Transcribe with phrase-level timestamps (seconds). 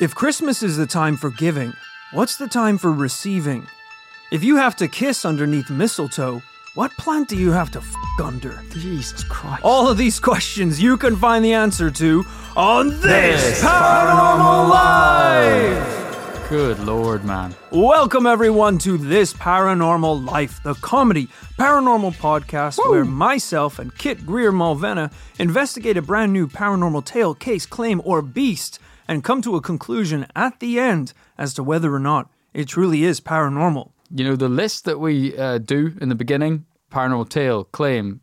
[0.00, 1.72] If Christmas is the time for giving,
[2.12, 3.66] what's the time for receiving?
[4.30, 6.40] If you have to kiss underneath mistletoe,
[6.76, 8.62] what plant do you have to f under?
[8.70, 9.64] Jesus Christ.
[9.64, 12.24] All of these questions you can find the answer to
[12.54, 16.48] on this, This Paranormal Life!
[16.48, 17.56] Good lord, man.
[17.72, 21.28] Welcome everyone to This Paranormal Life, the comedy
[21.58, 25.10] paranormal podcast where myself and Kit Grier Mulvenna
[25.40, 28.78] investigate a brand new paranormal tale, case, claim, or beast
[29.08, 33.04] and come to a conclusion at the end as to whether or not it truly
[33.04, 33.90] is paranormal.
[34.14, 38.20] You know, the list that we uh, do in the beginning paranormal tale, claim,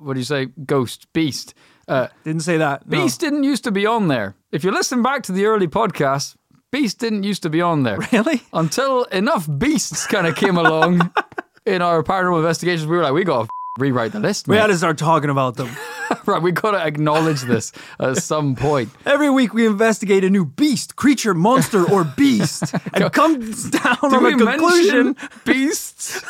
[0.00, 0.46] what do you say?
[0.64, 1.54] Ghost, beast.
[1.86, 2.86] Uh, Didn't say that.
[2.88, 3.02] no.
[3.02, 4.34] Beast didn't used to be on there.
[4.52, 6.36] If you listen back to the early podcasts,
[6.70, 7.98] Beast didn't used to be on there.
[8.12, 8.42] Really?
[8.52, 11.10] Until enough beasts kind of came along
[11.66, 13.48] in our paranormal investigations, we were like, we got
[13.78, 14.48] rewrite the list.
[14.48, 14.60] We mate.
[14.62, 15.70] had to start talking about them.
[16.26, 18.90] right, we got to acknowledge this at some point.
[19.06, 24.16] Every week we investigate a new beast, creature, monster, or beast and come down Do
[24.16, 25.16] on a conclusion.
[25.44, 26.22] beasts?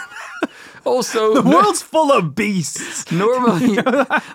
[0.85, 3.11] also, The world's full of beasts.
[3.13, 3.79] normally,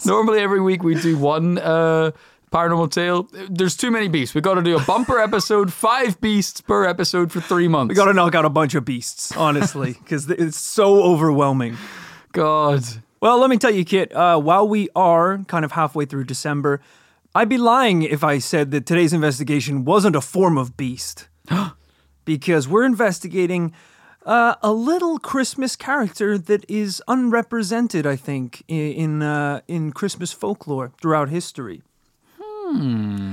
[0.05, 2.11] normally every week we do one uh,
[2.51, 3.27] paranormal tale.
[3.49, 4.35] There's too many beasts.
[4.35, 7.89] We got to do a bumper episode, five beasts per episode for three months.
[7.89, 11.77] We got to knock out a bunch of beasts, honestly, because it's so overwhelming.
[12.31, 12.83] God.
[13.23, 16.81] Well, let me tell you, Kit, uh, while we are kind of halfway through December,
[17.33, 21.29] I'd be lying if I said that today's investigation wasn't a form of beast.
[22.25, 23.71] because we're investigating
[24.25, 30.91] uh, a little Christmas character that is unrepresented, I think, in, uh, in Christmas folklore
[31.01, 31.81] throughout history.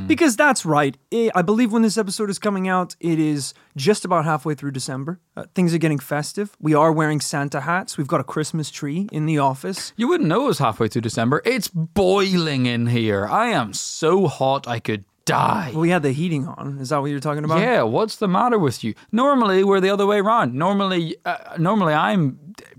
[0.06, 0.96] Because that's right.
[1.34, 5.20] I believe when this episode is coming out, it is just about halfway through December.
[5.36, 6.56] Uh, things are getting festive.
[6.60, 7.96] We are wearing Santa hats.
[7.96, 9.92] We've got a Christmas tree in the office.
[9.96, 11.42] You wouldn't know it was halfway through December.
[11.44, 13.26] It's boiling in here.
[13.26, 15.72] I am so hot I could die.
[15.74, 16.78] We had the heating on.
[16.78, 17.60] Is that what you're talking about?
[17.60, 18.94] Yeah, what's the matter with you?
[19.12, 20.54] Normally we're the other way around.
[20.54, 22.38] Normally, uh, normally I'm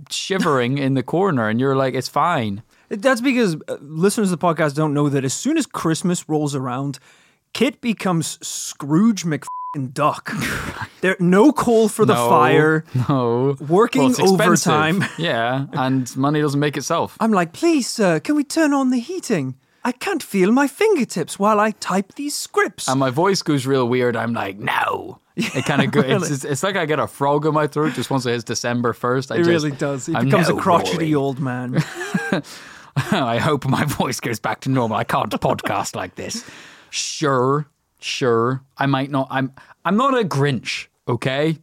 [0.09, 4.45] shivering in the corner, and you're like, "It's fine." That's because uh, listeners of the
[4.45, 6.99] podcast don't know that as soon as Christmas rolls around,
[7.53, 10.31] Kit becomes Scrooge McFing Duck.
[11.01, 12.83] there, no coal for the No, fire.
[13.07, 15.05] No, Working Well, overtime.
[15.17, 17.15] Yeah, and money doesn't make itself.
[17.21, 19.55] I'm like, please, sir, can we turn on the heating?
[19.83, 22.87] I can't feel my fingertips while I type these scripts.
[22.87, 24.15] And my voice goes real weird.
[24.17, 25.19] I'm like, no.
[25.37, 26.01] It kind of go.
[26.01, 26.27] really.
[26.27, 28.91] it's, it's like I get a frog in my throat just once it hits December
[28.93, 29.31] first.
[29.31, 30.05] I it just, really does.
[30.05, 31.15] He I'm becomes a crotchety Rory.
[31.15, 31.81] old man.
[33.11, 34.97] I hope my voice goes back to normal.
[34.97, 36.43] I can't podcast like this.
[36.89, 37.67] Sure,
[37.99, 38.61] sure.
[38.77, 39.27] I might not.
[39.31, 39.53] I'm.
[39.85, 40.87] I'm not a Grinch.
[41.07, 41.57] Okay,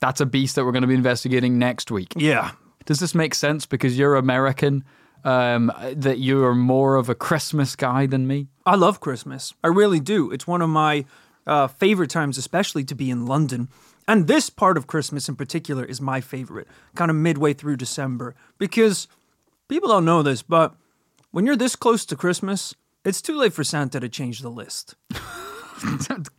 [0.00, 2.14] that's a beast that we're going to be investigating next week.
[2.16, 2.52] yeah.
[2.84, 3.64] Does this make sense?
[3.64, 4.82] Because you're American,
[5.22, 8.48] um, that you are more of a Christmas guy than me.
[8.66, 9.54] I love Christmas.
[9.62, 10.32] I really do.
[10.32, 11.04] It's one of my
[11.46, 13.68] uh, favorite times, especially to be in London.
[14.08, 16.66] And this part of Christmas in particular is my favorite,
[16.96, 19.06] kind of midway through December, because
[19.72, 20.74] people don't know this, but
[21.30, 22.74] when you're this close to Christmas,
[23.06, 24.94] it's too late for Santa to change the list.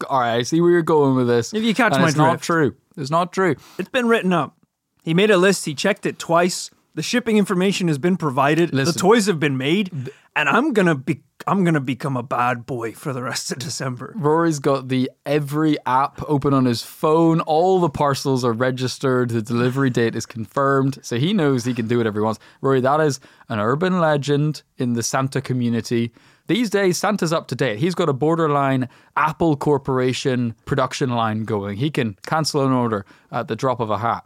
[0.08, 1.52] All right, I see where you're going with this.
[1.52, 2.76] If you catch And my it's not true.
[2.96, 3.56] It's not true.
[3.80, 4.56] It's been written up.
[5.04, 6.70] He made a list, he checked it twice.
[6.94, 8.72] The shipping information has been provided.
[8.72, 8.94] Listen.
[8.94, 12.94] the toys have been made, and I'm to be I'm to become a bad boy
[12.94, 14.14] for the rest of December.
[14.16, 17.42] Rory's got the Evri app open on his phone.
[17.42, 19.30] All the parcels are registered.
[19.30, 21.00] The delivery date is confirmed.
[21.02, 22.40] So he knows he can do whatever he wants.
[22.62, 26.14] Rory, that is an urban legend in the Santa community.
[26.48, 27.80] These days, Santa's up to date.
[27.80, 31.78] He's got a borderline Apple Corporation production line going.
[31.78, 34.26] He can cancel an order at the drop of a hat.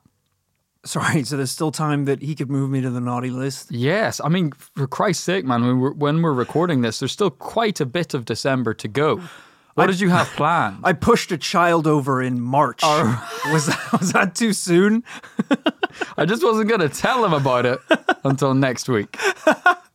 [0.85, 3.71] Sorry, so there's still time that he could move me to the naughty list.
[3.71, 7.29] Yes, I mean, for Christ's sake, man, when we're, when we're recording this, there's still
[7.29, 9.21] quite a bit of December to go.
[9.75, 10.79] What did you have planned?
[10.83, 12.81] I pushed a child over in March.
[12.83, 15.03] was that, was that too soon?
[16.17, 17.79] I just wasn't going to tell him about it
[18.23, 19.15] until next week.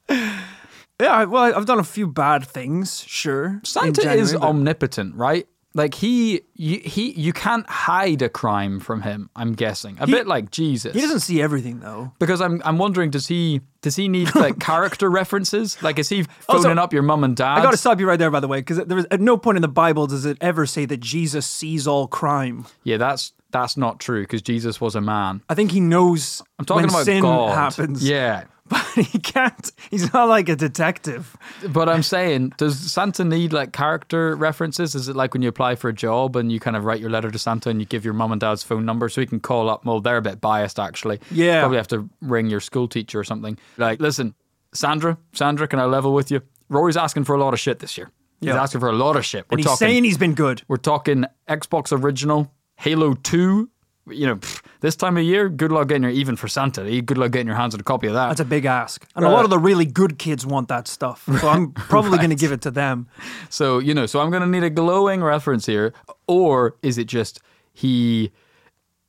[0.08, 3.60] Yeah, well, I've done a few bad things, sure.
[3.64, 5.48] Santa January, is but- omnipotent, right?
[5.74, 9.30] Like he, you, he, you can't hide a crime from him.
[9.34, 10.94] I'm guessing a bit like Jesus.
[10.94, 12.12] He doesn't see everything though.
[12.18, 15.82] because I'm, I'm wondering, does he, does he need like character references?
[15.82, 17.58] Like, is he Also, phoning up your mum and dad?
[17.58, 19.36] I got to stop you right there, by the way, because there was at no
[19.38, 22.66] point in the Bible does it ever say that Jesus sees all crime.
[22.84, 25.42] yeah, that's that's not true because Jesus was a man.
[25.48, 27.54] I think he knows I'm talking when about sin God.
[27.54, 28.06] happens.
[28.08, 29.70] Yeah, but he can't.
[29.90, 31.36] He's not like a detective.
[31.68, 34.94] But I'm saying, does Santa need like character references?
[34.94, 37.10] Is it like when you apply for a job and you kind of write your
[37.10, 39.40] letter to Santa and you give your mum and dad's phone number so he can
[39.40, 39.84] call up?
[39.84, 41.20] Well, they're a bit biased actually.
[41.30, 41.60] Yeah.
[41.60, 43.58] Probably have to ring your school teacher or something.
[43.76, 44.34] Like, listen,
[44.74, 46.40] Sandra, Sandra, can I level with you?
[46.68, 48.10] Rory's asking for a lot of shit this year.
[48.40, 48.62] He's Yeah.
[48.62, 49.44] asking for a lot of shit.
[49.50, 50.62] We're And he's talking saying he's been good.
[50.66, 53.68] we're talking Xbox original, Halo 2.
[54.08, 56.82] You know, pff, this time of year, good luck getting your even for Santa.
[57.02, 58.28] Good luck getting your hands on a copy of that.
[58.28, 59.06] That's a big ask.
[59.14, 61.24] And a lot of the really good kids want that stuff.
[61.40, 63.06] So I'm probably going to give it to them.
[63.48, 65.94] So, you know, so I'm going to need a glowing reference here.
[66.26, 67.40] Or is it just
[67.72, 68.32] he,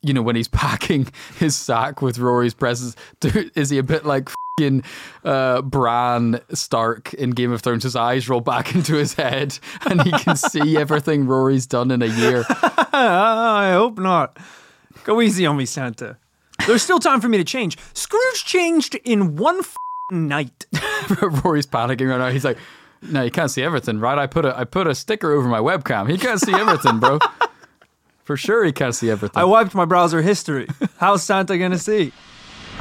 [0.04, 4.06] you know, when he's packing his sack with Rory's presents, do, is he a bit
[4.06, 4.30] like
[4.60, 4.84] fing
[5.24, 7.82] uh, Bran Stark in Game of Thrones?
[7.82, 9.58] His eyes roll back into his head
[9.90, 12.46] and he can see everything Rory's done in a year.
[12.94, 14.38] I hope not.
[15.04, 16.18] Go easy on me, Santa.
[16.66, 17.78] There's still time for me to change.
[17.94, 19.76] Scrooge changed in one f-
[20.12, 20.66] night.
[21.22, 22.30] Rory's panicking right now.
[22.30, 22.58] He's like,
[23.02, 24.18] no, you can't see everything, right?
[24.18, 26.10] I put a I put a sticker over my webcam.
[26.10, 27.20] He can't see everything, bro.
[28.24, 29.42] For sure, he can't see everything.
[29.42, 30.68] I wiped my browser history.
[30.98, 32.14] How's Santa gonna see?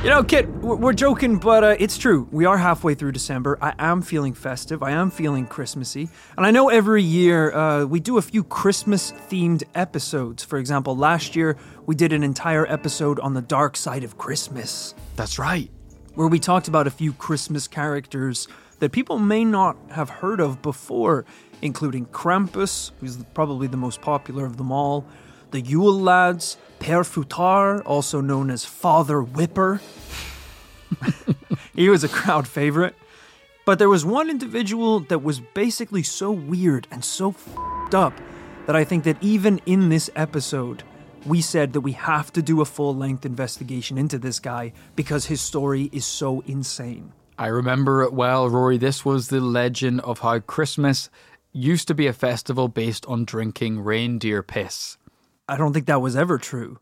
[0.05, 2.29] You know, Kit, we're we're joking, but uh, it's true.
[2.33, 3.57] We are halfway through December.
[3.61, 4.83] I am feeling festive.
[4.83, 6.09] I am feeling Christmassy.
[6.37, 10.43] And I know every year uh, we do a few Christmas themed episodes.
[10.43, 11.57] For example, last year
[11.87, 15.71] we did an entire episode on the dark side of Christmas, That's right.
[16.15, 18.47] where we talked about a few Christmas characters
[18.79, 21.25] that people may not have heard of before,
[21.61, 25.05] including Krampus, who's probably the most popular of them all,
[25.51, 29.81] the Yule Lads, Père Fouettard, also known as Father Whipper.
[31.75, 32.95] he was a crowd favorite.
[33.65, 38.15] But there was one individual that was basically so weird and so fed up
[38.67, 40.83] that I think that even in this episode,
[41.25, 45.27] we said that we have to do a full length investigation into this guy because
[45.27, 47.13] his story is so insane.
[47.39, 48.79] I remember it well, Rory.
[48.79, 51.11] This was the legend of how Christmas
[51.53, 54.97] used to be a festival based on drinking reindeer piss.
[55.49, 56.79] I don't think that was ever true.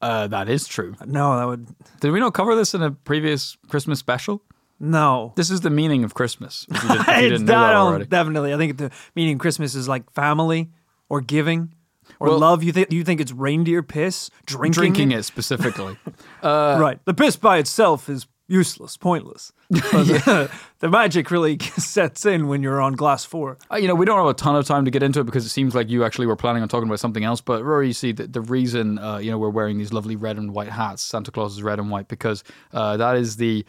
[0.00, 0.94] Uh, that is true.
[1.04, 1.66] No, that would.
[2.00, 4.42] Did we not cover this in a previous Christmas special?
[4.78, 5.32] No.
[5.36, 6.66] This is the meaning of Christmas.
[6.70, 8.04] If you, did, if you didn't know that um, already.
[8.06, 8.52] definitely.
[8.52, 10.70] I think the meaning of Christmas is like family
[11.08, 11.72] or giving
[12.20, 12.62] or Well- love.
[12.62, 14.30] You think you think it's reindeer piss?
[14.46, 15.96] Drinking, Drinking it specifically.
[16.42, 16.98] right.
[17.04, 19.52] The piss by itself is useless, pointless.
[19.70, 20.50] The,
[20.80, 23.56] the magic really sets in when you're on glass four.
[23.72, 25.46] Uh, you know, we don't have a ton of time to get into it because
[25.46, 27.40] it seems like you actually were planning on talking about something else.
[27.40, 30.36] But Rory, you see, the, the reason uh, you know we're wearing these lovely red
[30.36, 33.64] and white hats, Santa Claus is red and white, because uh, that is the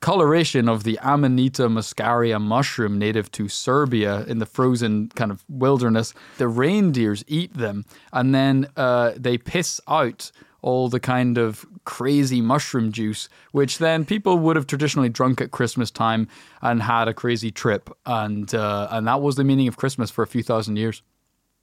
[0.00, 6.14] coloration of the Amanita muscaria mushroom native to Siberia in the frozen kind of wilderness.
[6.38, 10.30] The reindeers eat them, and then uh, they piss out
[10.60, 15.50] all the kind of crazy mushroom juice, which then people would have traditionally drunk at
[15.50, 16.28] Christmas time
[16.62, 20.22] and had a crazy trip, and uh, and that was the meaning of Christmas for
[20.22, 21.02] a few thousand years.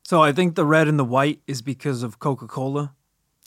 [0.04, 2.94] So I think the red and the white is because of Coca Cola.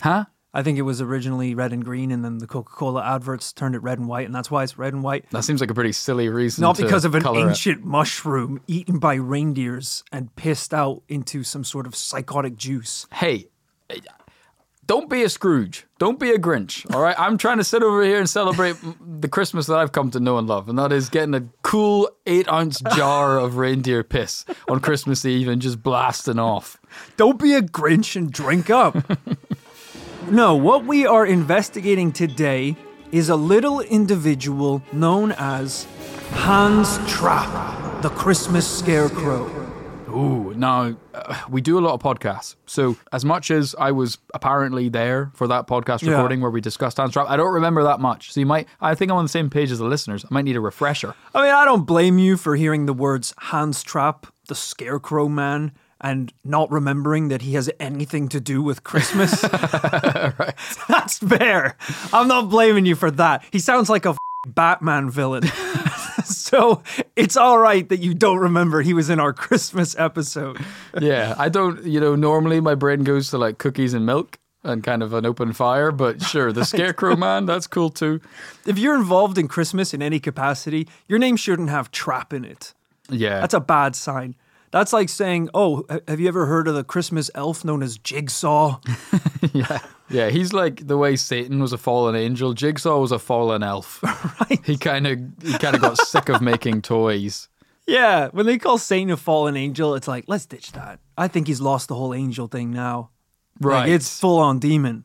[0.01, 0.25] Huh?
[0.55, 3.75] I think it was originally red and green, and then the Coca Cola adverts turned
[3.75, 5.31] it red and white, and that's why it's red and white.
[5.31, 6.63] That seems like a pretty silly reason.
[6.63, 7.51] Not because of an color it.
[7.51, 13.07] ancient mushroom eaten by reindeers and pissed out into some sort of psychotic juice.
[13.13, 13.49] Hey,
[14.89, 15.87] don't be a Scrooge.
[15.99, 16.91] Don't be a Grinch.
[16.95, 20.11] All right, I'm trying to sit over here and celebrate the Christmas that I've come
[20.13, 24.03] to know and love, and that is getting a cool eight ounce jar of reindeer
[24.03, 26.79] piss on Christmas Eve and just blasting off.
[27.19, 28.97] Don't be a Grinch and drink up.
[30.31, 32.77] no, what we are investigating today
[33.13, 35.87] is a little individual known as
[36.33, 39.47] Hans Trapp, the Christmas Scarecrow.
[40.11, 42.57] Ooh, now uh, we do a lot of podcasts.
[42.67, 46.13] So as much as I was apparently there for that podcast Yeah.
[46.13, 48.33] recording where we discussed Hans Trapp, I don't remember that much.
[48.33, 50.25] So you might, I think I'm on the same page as the listeners.
[50.25, 51.15] I might need a refresher.
[51.35, 55.73] I mean, I don't blame you for hearing the words Hans Trapp, the Scarecrow Man,
[56.01, 59.41] and not remembering that he has anything to do with Christmas.
[60.89, 61.77] That's fair.
[62.13, 63.43] I'm not blaming you for that.
[63.51, 65.43] He sounds like a f- Batman villain.
[66.25, 66.83] so
[67.17, 70.59] it's all right that you don't remember he was in our Christmas episode.
[71.01, 74.83] yeah, I don't, you know, normally my brain goes to like cookies and milk and
[74.83, 78.21] kind of an open fire, but sure, the Scarecrow Man, that's cool too.
[78.67, 82.75] If you're involved in Christmas in any capacity, your name shouldn't have trap in it.
[83.09, 83.41] Yeah.
[83.41, 84.35] That's a bad sign.
[84.71, 88.81] That's like saying, "Oh, have you ever heard of the Christmas elf known as Jigsaw?"
[89.53, 89.79] yeah.
[90.11, 94.03] Yeah, he's like the way Satan was a fallen angel, Jigsaw was a fallen elf.
[94.41, 94.61] right?
[94.65, 97.49] He kind of he kind of got sick of making toys.
[97.87, 101.01] Yeah, when they call Satan a fallen angel, it's like, let's ditch that.
[101.17, 103.11] I think he's lost the whole angel thing now.
[103.61, 103.89] Like, Right.
[103.89, 105.05] it's full on demon.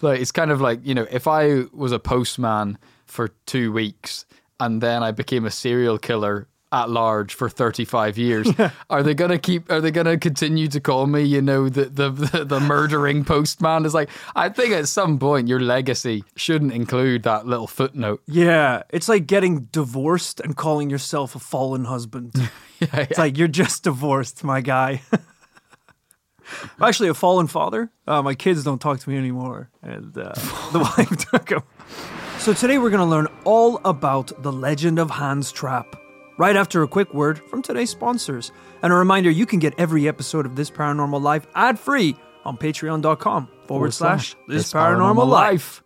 [0.00, 4.26] Like it's kind of like, you know, if I was a postman for 2 weeks
[4.60, 8.48] and then I became a serial killer at large for 35 years.
[8.90, 9.70] Are they gonna keep?
[9.70, 11.22] Are they gonna continue to call me?
[11.22, 14.10] You know, the the the, the murdering postman is like.
[14.34, 18.22] I think at some point your legacy shouldn't include that little footnote.
[18.26, 22.32] Yeah, it's like getting divorced and calling yourself a fallen husband.
[22.78, 25.00] Yeah, It's like you're just divorced, my guy.
[25.10, 27.90] I'm actually a fallen father.
[28.06, 30.34] Uh, my kids don't talk to me anymore, and uh,
[30.72, 31.62] the wife took them.
[32.38, 35.96] So today we're going to learn all about the legend of Hans Trapp.
[36.38, 38.52] Right after a quick word from today's sponsors,
[38.82, 42.14] and a reminder: you can get every episode of This Paranormal Life ad free
[42.44, 45.82] on Patreon.com forward slash This Paranormal Life.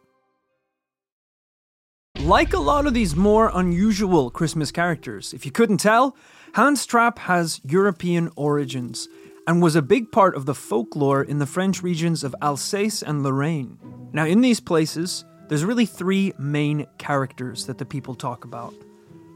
[2.19, 6.17] Like a lot of these more unusual Christmas characters, if you couldn't tell,
[6.55, 9.09] Hans Trapp has European origins
[9.47, 13.23] and was a big part of the folklore in the French regions of Alsace and
[13.23, 13.79] Lorraine.
[14.13, 18.75] Now, in these places, there's really three main characters that the people talk about.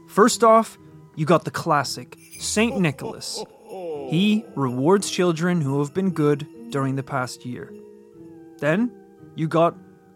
[0.07, 0.77] First off,
[1.15, 3.43] you got the classic Saint Nicholas.
[4.09, 7.73] He rewards children who have been good during the past year.
[8.59, 8.91] Then
[9.35, 9.75] you got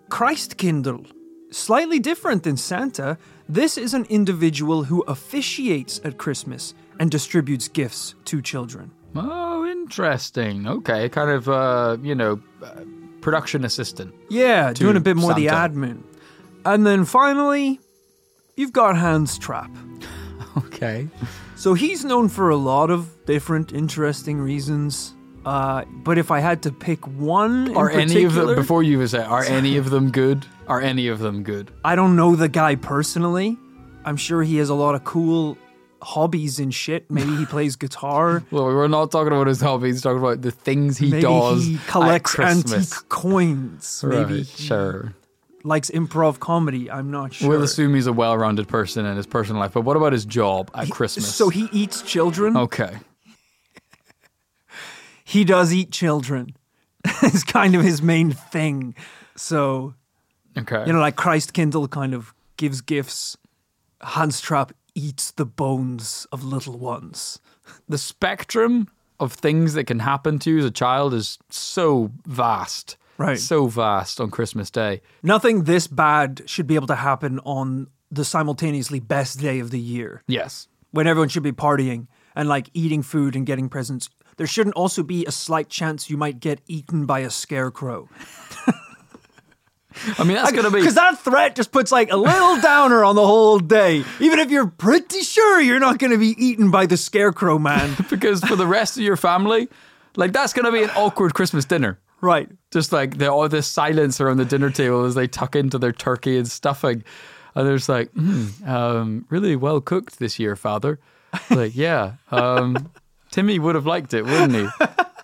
[0.10, 1.12] Christkindl.
[1.52, 8.14] Slightly different than Santa, this is an individual who officiates at Christmas and distributes gifts
[8.26, 8.92] to children.
[9.16, 10.68] Oh, interesting.
[10.68, 12.82] Okay, kind of, uh, you know, uh,
[13.22, 14.14] production assistant.
[14.30, 16.04] Yeah, doing a bit more the admin.
[16.66, 17.80] And then finally,
[18.56, 19.72] you've got Hans Trapp.
[20.68, 21.08] Okay.
[21.56, 25.14] So he's known for a lot of different interesting reasons.
[25.46, 28.98] Uh, but if I had to pick one, in Are any of them before you
[29.00, 30.46] was say are any of them good?
[30.68, 31.72] Are any of them good?
[31.84, 33.58] I don't know the guy personally.
[34.06, 35.58] I'm sure he has a lot of cool
[36.02, 37.10] hobbies and shit.
[37.10, 38.44] Maybe he plays guitar.
[38.52, 39.96] Well, we're not talking about his hobbies.
[39.96, 41.66] He's talking about the things he Maybe does.
[41.66, 44.04] he collects antique coins.
[44.08, 45.14] Maybe Right, he sure.
[45.64, 46.90] Likes improv comedy.
[46.90, 47.50] I'm not sure.
[47.50, 49.74] We'll assume he's a well-rounded person in his personal life.
[49.74, 51.34] But what about his job at Christmas?
[51.36, 52.56] So he eats children.
[52.58, 52.98] okay.
[55.24, 56.56] He does eat children.
[57.22, 58.96] it's kind of his main thing.
[59.36, 59.94] So
[60.58, 60.84] Okay.
[60.88, 63.38] you know, like Christkindl kind of gives gifts.
[64.02, 67.40] Hans Trapp eats the bones of little ones.
[67.88, 68.88] the spectrum
[69.20, 72.98] of things that can happen to you as a child is so vast.
[73.20, 73.38] Right.
[73.38, 75.02] So vast on Christmas Day.
[75.22, 79.80] Nothing this bad should be able to happen on the simultaneously best day of the
[79.80, 80.68] year Yes.
[80.92, 84.10] when everyone should be partying and like eating food and getting presents.
[84.38, 88.08] There shouldn't also be a slight chance you might get eaten by a scarecrow.
[90.18, 90.80] I mean, that's going to be.
[90.80, 94.04] Because that threat just puts like a little downer on the whole day.
[94.22, 97.96] Even if you're pretty sure you're not going to be eaten by the scarecrow man.
[98.10, 99.68] Because for the rest of your family,
[100.16, 102.00] like, that's going to be an awkward Christmas dinner.
[102.22, 102.50] Right.
[102.72, 105.92] Just like the, all this silence around the dinner table as they tuck into their
[105.92, 107.04] turkey and stuffing.
[107.56, 111.00] And there's like, mm, um, really well cooked this year, Father.
[111.50, 112.14] Like, yeah.
[112.32, 112.92] Um,
[113.32, 114.68] Timmy would have liked it, wouldn't he?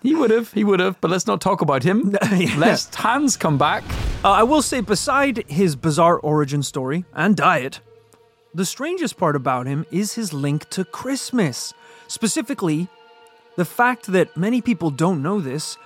[0.02, 0.52] He would have.
[0.52, 1.00] He would have.
[1.00, 2.16] But let's not talk about him.
[2.58, 3.82] Let's Hans come back.
[4.24, 7.80] Uh, I will say, beside his bizarre origin story and diet,
[8.54, 11.74] the strangest part about him is his link to Christmas.
[12.06, 12.88] Specifically,
[13.56, 15.76] the fact that many people don't know this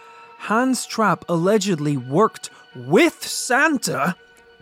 [0.40, 4.16] Hans Trapp allegedly worked with Santa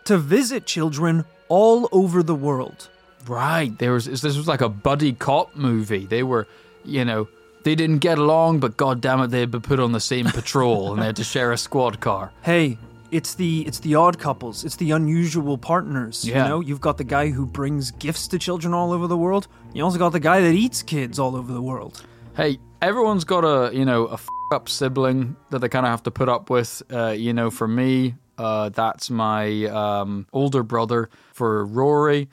[0.05, 2.89] to visit children all over the world.
[3.29, 3.77] Right.
[3.79, 6.05] There was this was like a buddy cop movie.
[6.05, 6.49] They were,
[6.85, 7.29] you know,
[7.63, 10.93] they didn't get along, but god damn it, they'd been put on the same patrol
[10.93, 12.33] and they had to share a squad car.
[12.43, 12.77] Hey,
[13.13, 14.65] it's the it's the odd couples.
[14.65, 16.25] It's the unusual partners.
[16.25, 16.43] Yeah.
[16.43, 19.47] You know, you've got the guy who brings gifts to children all over the world.
[19.75, 22.05] You also got the guy that eats kids all over the world.
[22.37, 26.03] Hey, everyone's got a you know a f- up sibling that they kind of have
[26.05, 26.83] to put up with.
[26.93, 31.11] Uh, you know, for me, uh, that's my um, older brother.
[31.33, 32.29] For Rory,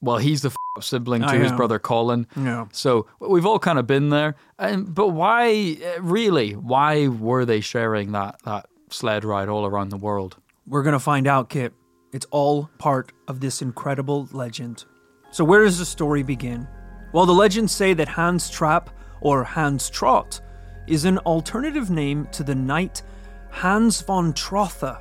[0.00, 1.56] well, he's the f- up sibling to I his know.
[1.56, 2.26] brother Colin.
[2.36, 2.66] Yeah.
[2.72, 4.34] So we've all kind of been there.
[4.58, 6.52] And but why uh, really?
[6.54, 10.36] Why were they sharing that that sled ride all around the world?
[10.66, 11.72] We're gonna find out, Kit.
[12.12, 14.84] It's all part of this incredible legend.
[15.30, 16.66] So where does the story begin?
[17.12, 18.88] Well, the legends say that Hans Trapp,
[19.20, 20.40] or Hans Trott,
[20.86, 23.02] is an alternative name to the knight
[23.50, 25.00] Hans von Trotha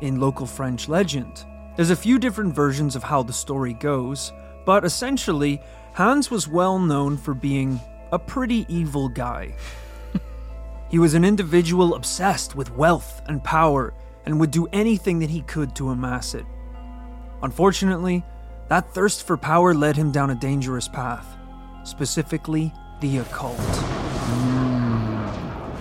[0.00, 1.44] in local French legend.
[1.76, 4.32] There's a few different versions of how the story goes,
[4.66, 5.60] but essentially,
[5.94, 7.80] Hans was well known for being
[8.12, 9.54] a pretty evil guy.
[10.90, 13.92] He was an individual obsessed with wealth and power
[14.24, 16.46] and would do anything that he could to amass it.
[17.42, 18.24] Unfortunately,
[18.68, 21.26] that thirst for power led him down a dangerous path,
[21.84, 23.58] specifically the occult.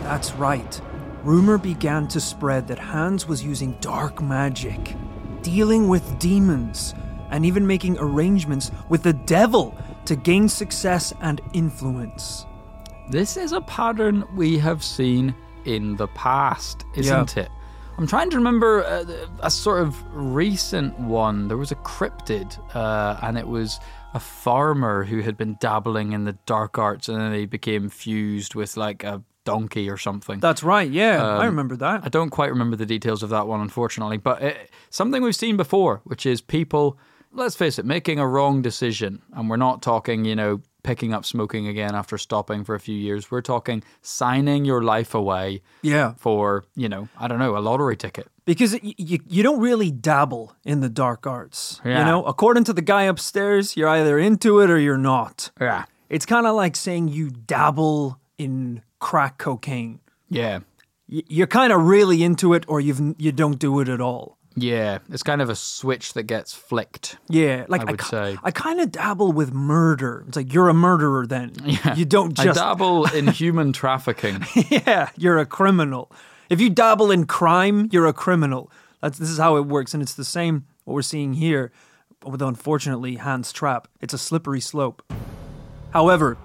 [0.04, 0.82] That's right.
[1.24, 4.96] Rumor began to spread that Hans was using dark magic,
[5.42, 6.94] dealing with demons,
[7.30, 12.46] and even making arrangements with the devil to gain success and influence.
[13.10, 17.50] This is a pattern we have seen in the past, isn't it?
[17.98, 21.48] I'm trying to remember a, a, sort of recent one.
[21.48, 23.80] There was a cryptid, uh, and it was
[24.18, 28.56] a farmer who had been dabbling in the dark arts, and then he became fused
[28.56, 30.40] with like a donkey or something.
[30.40, 30.90] That's right.
[30.92, 32.02] Yeah, I Um, remember that.
[32.04, 35.56] I don't quite remember the details of that one, unfortunately, but it, something we've seen
[35.56, 36.98] before, which is people,
[37.32, 39.22] let's face it, making a wrong decision.
[39.34, 42.96] And we're not talking, you know, picking up smoking again after stopping for a few
[42.96, 43.30] years.
[43.30, 47.98] We're talking signing your life away yeah, for, you know, I don't know, a lottery
[47.98, 48.28] ticket.
[48.46, 51.82] because you you don't really dabble in the dark arts.
[51.86, 52.00] Yeah.
[52.00, 55.52] You know, according to the guy upstairs, you're either into it or you're not.
[55.60, 55.84] Yeah.
[56.10, 60.00] It's kind of like saying you dabble in crack cocaine.
[60.30, 60.60] Yeah.
[61.10, 64.37] Y- You're kind of really into it, or you've you don't do it at all.
[64.58, 65.00] Yeah.
[65.10, 67.18] It's kind of a switch that gets flicked.
[67.30, 68.38] Yeah, like I I, would say.
[68.44, 70.26] I kind of dabble with murder.
[70.28, 71.54] It's like you're a murderer then.
[71.68, 71.96] Yeah.
[71.96, 74.44] You don't I just dabble in human trafficking.
[74.70, 76.12] yeah, you're a criminal.
[76.50, 78.72] If you dabble in crime, you're a criminal.
[79.02, 81.72] That's this is how it works, and it's the same what we're seeing here
[82.26, 83.90] with unfortunately Hans Trapp.
[84.02, 85.04] It's a slippery slope.
[85.92, 86.38] However,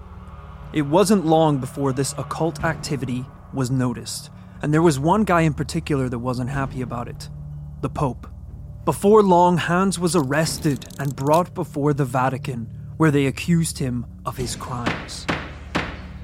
[0.73, 4.29] it wasn't long before this occult activity was noticed,
[4.61, 7.29] and there was one guy in particular that wasn't happy about it
[7.83, 8.27] the Pope.
[8.85, 14.37] Before long, Hans was arrested and brought before the Vatican, where they accused him of
[14.37, 15.27] his crimes.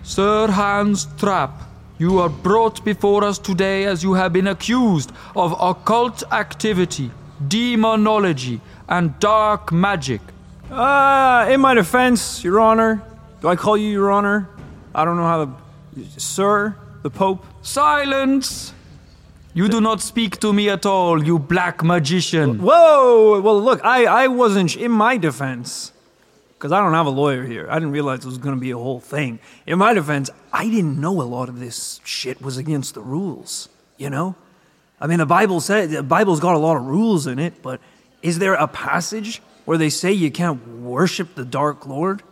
[0.02, 1.62] Sir Hans Trapp,
[1.98, 7.12] you are brought before us today as you have been accused of occult activity,
[7.48, 10.22] demonology, and dark magic.
[10.72, 13.04] Uh, in my defense, Your Honor,
[13.42, 14.50] do I call you Your Honor?
[14.96, 16.20] I don't know how to.
[16.20, 17.46] Sir, the Pope?
[17.62, 18.74] Silence!
[19.54, 22.60] You do not speak to me at all, you black magician.
[22.60, 23.42] Whoa!
[23.42, 25.92] Well, look, I, I wasn't in my defense.
[26.60, 27.68] Because I don't have a lawyer here.
[27.70, 29.40] I didn't realize it was going to be a whole thing.
[29.66, 33.70] In my defense, I didn't know a lot of this shit was against the rules.
[33.98, 34.36] You know?
[35.00, 37.80] I mean, the Bible said the Bible's got a lot of rules in it, but
[38.22, 42.24] is there a passage where they say you can't worship the Dark Lord?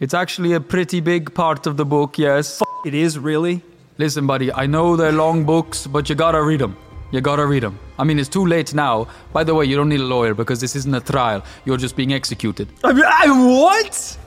[0.00, 2.60] It's actually a pretty big part of the book, yes.
[2.84, 3.62] It is really.
[3.98, 6.76] Listen, buddy, I know they're long books, but you gotta read them.
[7.12, 7.78] You gotta read them.
[7.98, 9.08] I mean, it's too late now.
[9.32, 11.42] By the way, you don't need a lawyer because this isn't a trial.
[11.64, 12.68] You're just being executed.
[12.84, 14.18] I, mean, I what?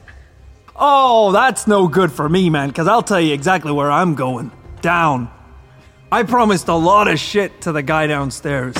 [0.76, 4.52] Oh, that's no good for me, man, because I'll tell you exactly where I'm going.
[4.82, 5.30] Down.
[6.12, 8.76] I promised a lot of shit to the guy downstairs.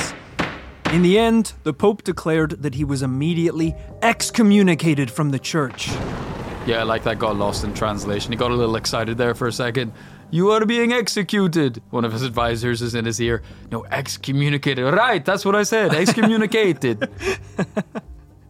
[0.92, 5.88] In the end, the Pope declared that he was immediately excommunicated from the church.
[6.66, 8.32] Yeah, like that got lost in translation.
[8.32, 9.92] He got a little excited there for a second.
[10.30, 11.82] You are being executed.
[11.90, 13.42] One of his advisors is in his ear.
[13.72, 14.84] No, excommunicated.
[14.84, 15.94] Right, that's what I said.
[15.94, 17.08] Excommunicated.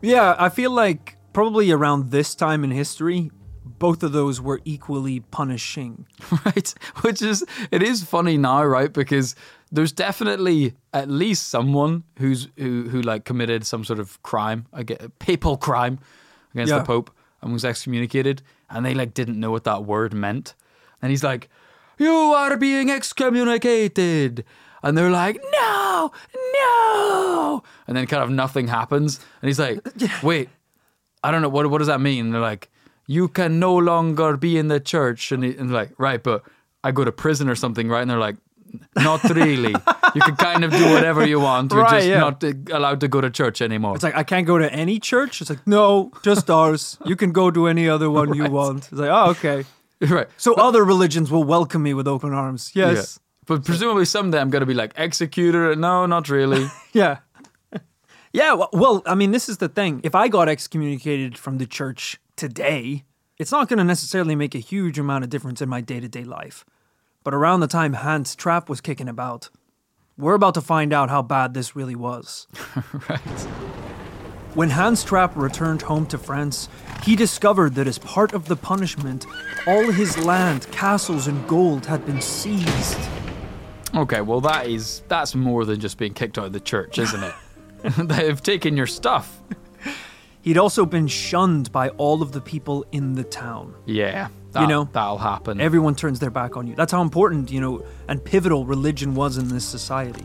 [0.03, 3.31] Yeah, I feel like probably around this time in history,
[3.65, 6.07] both of those were equally punishing.
[6.47, 6.73] right?
[7.03, 8.91] Which is, it is funny now, right?
[8.91, 9.35] Because
[9.71, 14.85] there's definitely at least someone who's who who like committed some sort of crime, I
[14.85, 15.99] get papal crime
[16.55, 16.79] against Yeah.
[16.79, 17.11] the Pope
[17.43, 18.41] and was excommunicated,
[18.71, 20.55] and they like didn't know what that word meant,
[21.03, 21.51] and he's like,
[22.01, 24.45] "You are being excommunicated."
[24.83, 26.11] And they're like, no,
[26.55, 27.63] no.
[27.87, 29.21] And then kind of nothing happens.
[29.43, 29.79] And he's like,
[30.23, 30.49] wait,
[31.23, 31.49] I don't know.
[31.49, 32.27] What, what does that mean?
[32.27, 32.71] And they're like,
[33.07, 35.33] you can no longer be in the church.
[35.33, 36.45] And, he, and like, right, but
[36.83, 38.01] I go to prison or something, right?
[38.01, 38.37] And they're like,
[38.97, 39.75] not really.
[40.15, 41.73] you can kind of do whatever you want.
[41.73, 42.21] You're Right, just yeah.
[42.21, 43.97] not uh, allowed to go to church anymore.
[43.97, 45.41] It's like I can't go to any church.
[45.41, 46.97] It's like no, just ours.
[47.05, 48.85] You can go to any other one you want.
[48.85, 49.65] It's like oh okay.
[50.09, 50.29] right.
[50.37, 52.73] So other religions will welcome me with open arms.
[52.75, 52.93] Yeah.
[52.93, 53.21] Yes.
[53.47, 55.79] But presumably someday I'm going to be like, executed.
[55.79, 56.67] No, not really.
[56.93, 57.19] Yeah.
[58.33, 58.53] Yeah.
[58.55, 60.01] Well, well, I mean, this is the thing.
[60.05, 63.05] If I got excommunicated from the church today,
[63.39, 66.09] it's not going to necessarily make a huge amount of difference in my day to
[66.09, 66.65] day life.
[67.25, 69.51] But around the time Hans Trapp was kicking about,
[70.17, 72.47] we're about to find out how bad this really was.
[73.09, 73.90] right.
[74.55, 76.69] When Hans Trapp returned home to France,
[77.05, 79.27] he discovered that as part of the punishment,
[79.67, 82.99] all his land, castles, and gold had been seized.
[83.95, 87.23] Okay, well that is that's more than just being kicked out of the church, isn't
[87.23, 87.35] it?
[87.97, 89.41] They've taken your stuff.
[90.43, 93.75] He'd also been shunned by all of the people in the town.
[93.87, 95.61] Yeah, that, know, that'll happen.
[95.61, 96.75] Everyone turns their back on you.
[96.75, 100.25] That's how important, you know, and pivotal religion was in this society.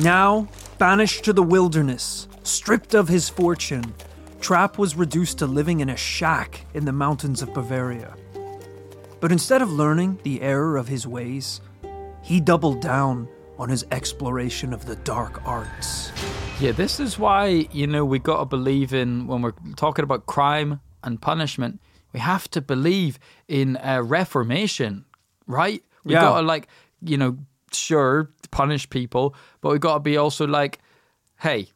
[0.00, 3.94] Now, banished to the wilderness, stripped of his fortune,
[4.40, 8.14] Trapp was reduced to living in a shack in the mountains of Bavaria.
[9.20, 11.60] But instead of learning the error of his ways,
[12.22, 16.12] he doubled down on his exploration of the dark arts.
[16.60, 20.26] yeah, this is why you know we got to believe in when we're talking about
[20.26, 21.80] crime and punishment.
[22.12, 25.04] we have to believe in a reformation,
[25.46, 25.82] right?
[26.04, 26.20] We Yeah.
[26.22, 26.66] gotta like,
[27.02, 27.36] you know,
[27.72, 30.78] sure, punish people, but we gotta be also like,
[31.40, 31.68] hey,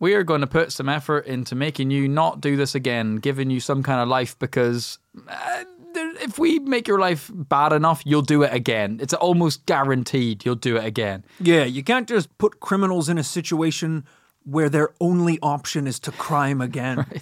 [0.00, 3.50] we are going to put some effort into making you not do this again, giving
[3.50, 8.22] you some kind of life because uh, if we make your life bad enough, you'll
[8.22, 8.98] do it again.
[9.00, 11.24] It's almost guaranteed you'll do it again.
[11.38, 14.06] Yeah, you can't just put criminals in a situation
[14.44, 17.06] where their only option is to crime again.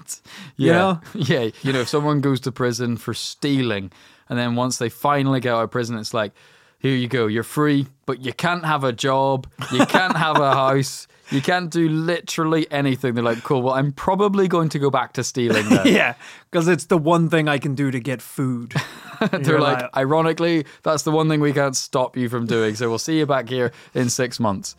[0.57, 1.01] You yeah, know?
[1.15, 1.51] yeah.
[1.63, 3.93] You know, if someone goes to prison for stealing,
[4.29, 6.33] and then once they finally get out of prison, it's like,
[6.79, 10.53] here you go, you're free, but you can't have a job, you can't have a
[10.55, 13.15] house, you can't do literally anything.
[13.15, 13.63] They're like, cool.
[13.63, 15.69] Well, I'm probably going to go back to stealing.
[15.69, 15.87] Then.
[15.93, 16.15] yeah,
[16.51, 18.75] because it's the one thing I can do to get food.
[19.33, 22.77] They're like, like- ironically, that's the one thing we can't stop you from doing.
[22.77, 24.77] So we'll see you back here in six months.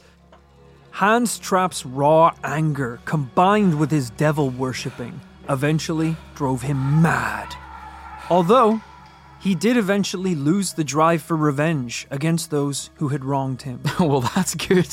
[0.91, 7.55] Hans Trapp's raw anger, combined with his devil worshipping, eventually drove him mad.
[8.29, 8.81] Although,
[9.39, 14.21] he did eventually lose the drive for revenge against those who had wronged him, well,
[14.21, 14.87] that's good.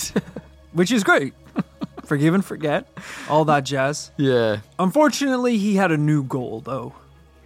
[0.73, 1.35] which is great.
[2.05, 2.87] Forgive and forget,
[3.29, 4.13] all that jazz.
[4.17, 4.59] yeah.
[4.79, 6.95] Unfortunately, he had a new goal, though,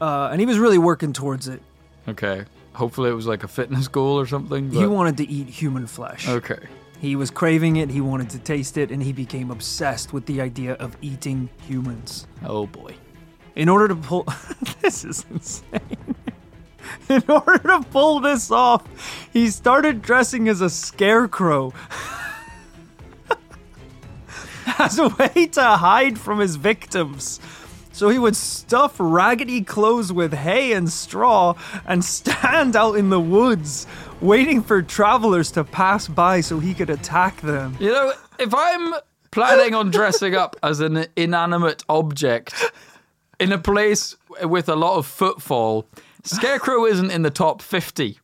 [0.02, 1.62] uh, and he was really working towards it.
[2.06, 2.44] Okay.
[2.74, 4.70] Hopefully, it was like a fitness goal or something.
[4.70, 6.28] He wanted to eat human flesh.
[6.28, 6.58] Okay.
[7.00, 10.42] He was craving it, he wanted to taste it, and he became obsessed with the
[10.42, 12.26] idea of eating humans.
[12.44, 12.94] Oh boy.
[13.56, 14.26] In order to pull.
[14.82, 15.80] this is insane.
[17.08, 18.84] In order to pull this off,
[19.32, 21.72] he started dressing as a scarecrow.
[24.78, 27.40] as a way to hide from his victims.
[27.92, 31.54] So he would stuff raggedy clothes with hay and straw
[31.86, 33.86] and stand out in the woods,
[34.20, 37.76] waiting for travelers to pass by so he could attack them.
[37.78, 38.94] You know, if I'm
[39.30, 42.54] planning on dressing up as an inanimate object
[43.38, 45.86] in a place with a lot of footfall,
[46.24, 48.18] Scarecrow isn't in the top 50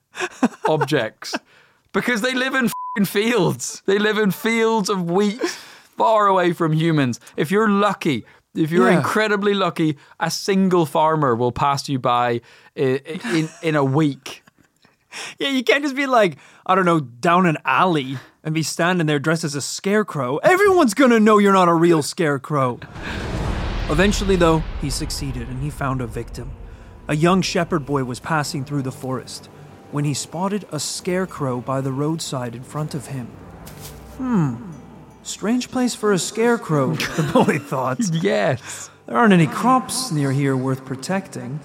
[0.68, 1.35] objects
[1.92, 2.70] because they live in
[3.04, 3.82] fields.
[3.87, 7.20] They live in fields of wheat far away from humans.
[7.37, 8.98] If you're lucky, if you're Yeah.
[8.98, 12.40] incredibly lucky, a single farmer will pass you by
[12.76, 14.42] i- i- in, in a week.
[15.38, 19.06] Yeah, you can't just be like, I don't know, down an alley and be standing
[19.06, 20.37] there dressed as a scarecrow.
[20.38, 22.78] Everyone's gonna know you're not a real scarecrow.
[23.88, 26.50] Eventually, though, he succeeded and he found a victim.
[27.09, 29.47] A young shepherd boy was passing through the forest
[29.92, 33.27] when he spotted a scarecrow by the roadside in front of him.
[34.16, 34.57] Hmm,
[35.23, 38.01] strange place for a scarecrow, the boy thought.
[38.12, 38.90] Yes.
[39.07, 41.61] There aren't any crops near here worth protecting.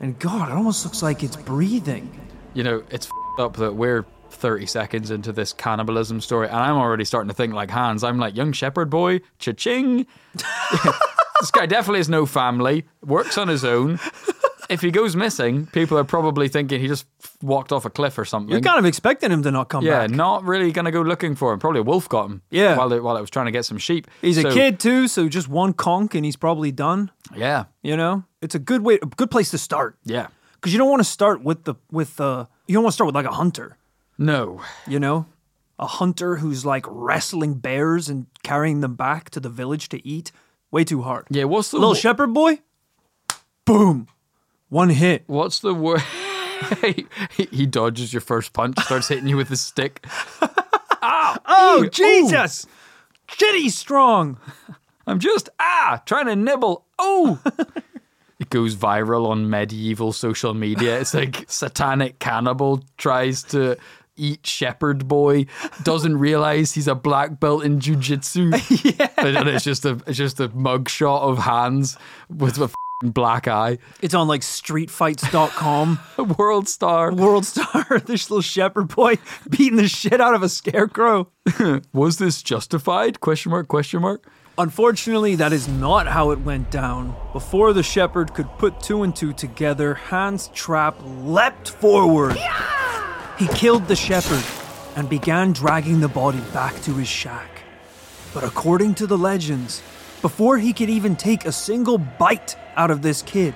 [0.00, 2.10] And God, it almost looks like it's breathing.
[2.54, 6.76] you know, it's f***ed up that we're 30 seconds into this cannibalism story, and I'm
[6.76, 8.02] already starting to think like Hans.
[8.02, 10.06] I'm like, young shepherd boy, cha-ching.
[10.34, 14.00] this guy definitely has no family, works on his own.
[14.70, 17.04] If he goes missing, people are probably thinking he just
[17.42, 18.52] walked off a cliff or something.
[18.52, 20.10] You're kind of expecting him to not come yeah, back.
[20.10, 21.58] not really going to go looking for him.
[21.58, 22.42] Probably a wolf got him.
[22.50, 22.76] Yeah.
[22.76, 24.06] While it, while it was trying to get some sheep.
[24.22, 27.10] He's a kid too, so just one conk and he's probably done.
[27.36, 27.64] Yeah.
[27.82, 30.28] You know, it's a good way, a good place to start Yeah.
[30.54, 33.06] because you don't want to start with the with uh you don't want to start
[33.06, 33.76] with like a hunter.
[34.18, 34.62] No.
[34.86, 35.26] You know,
[35.80, 40.30] a hunter who's like wrestling bears and carrying them back to the village to eat.
[40.70, 41.26] Way too hard.
[41.30, 41.44] Yeah.
[41.44, 42.60] What's the Little shepherd boy.
[43.64, 44.06] Boom,
[44.70, 45.24] one hit.
[45.26, 46.02] What's the word?
[47.36, 50.06] he, dodges your first punch, starts hitting you with his stick.
[51.02, 52.66] Oh Ew, Jesus!
[53.26, 54.36] Shit, he's strong.
[55.06, 56.84] I'm just ah trying to nibble.
[56.98, 57.40] Oh.
[58.38, 61.00] It goes viral on medieval social media.
[61.00, 63.78] It's like satanic cannibal tries to
[64.16, 65.46] eat shepherd boy,
[65.82, 68.52] doesn't realize he's a black belt in jujitsu.
[68.98, 69.08] yeah.
[69.16, 71.96] And it's just a it's just a mugshot of Hans
[72.28, 72.70] with a
[73.02, 73.78] black eye.
[74.00, 75.98] It's on like streetfights.com.
[76.18, 77.12] A world star.
[77.12, 81.30] World star, this little shepherd boy beating the shit out of a scarecrow.
[81.92, 83.20] Was this justified?
[83.20, 84.26] Question mark, question mark.
[84.58, 87.16] Unfortunately, that is not how it went down.
[87.32, 92.36] Before the shepherd could put two and two together, Hans Trapp leapt forward.
[93.38, 94.44] He killed the shepherd
[94.96, 97.62] and began dragging the body back to his shack.
[98.34, 99.82] But according to the legends,
[100.22, 103.54] before he could even take a single bite out of this kid,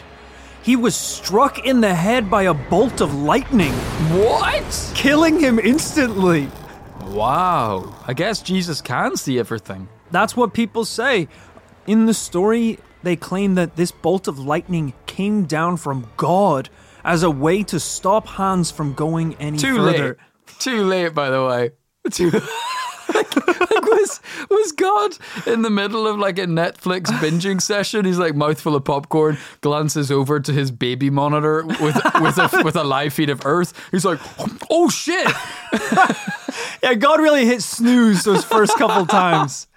[0.63, 3.73] he was struck in the head by a bolt of lightning,
[4.13, 4.93] What?
[4.95, 6.49] killing him instantly.
[7.07, 7.95] Wow.
[8.07, 9.89] I guess Jesus can see everything.
[10.11, 11.29] That's what people say.
[11.87, 16.71] In the story, they claim that this bolt of lightning came down from God
[17.05, 20.09] as a way to stop Hans from going any Too further.
[20.09, 20.17] late.
[20.59, 21.71] Too late, by the way.
[22.11, 22.31] Too.
[23.95, 28.05] like, like, what was was God in the middle of like a Netflix binging session.
[28.05, 32.77] He's like mouthful of popcorn, glances over to his baby monitor with with a with
[32.77, 33.73] a live feed of Earth.
[33.91, 34.21] He's like,
[34.71, 35.29] "Oh shit!"
[36.85, 39.69] Yeah, God really hit snooze those first couple times.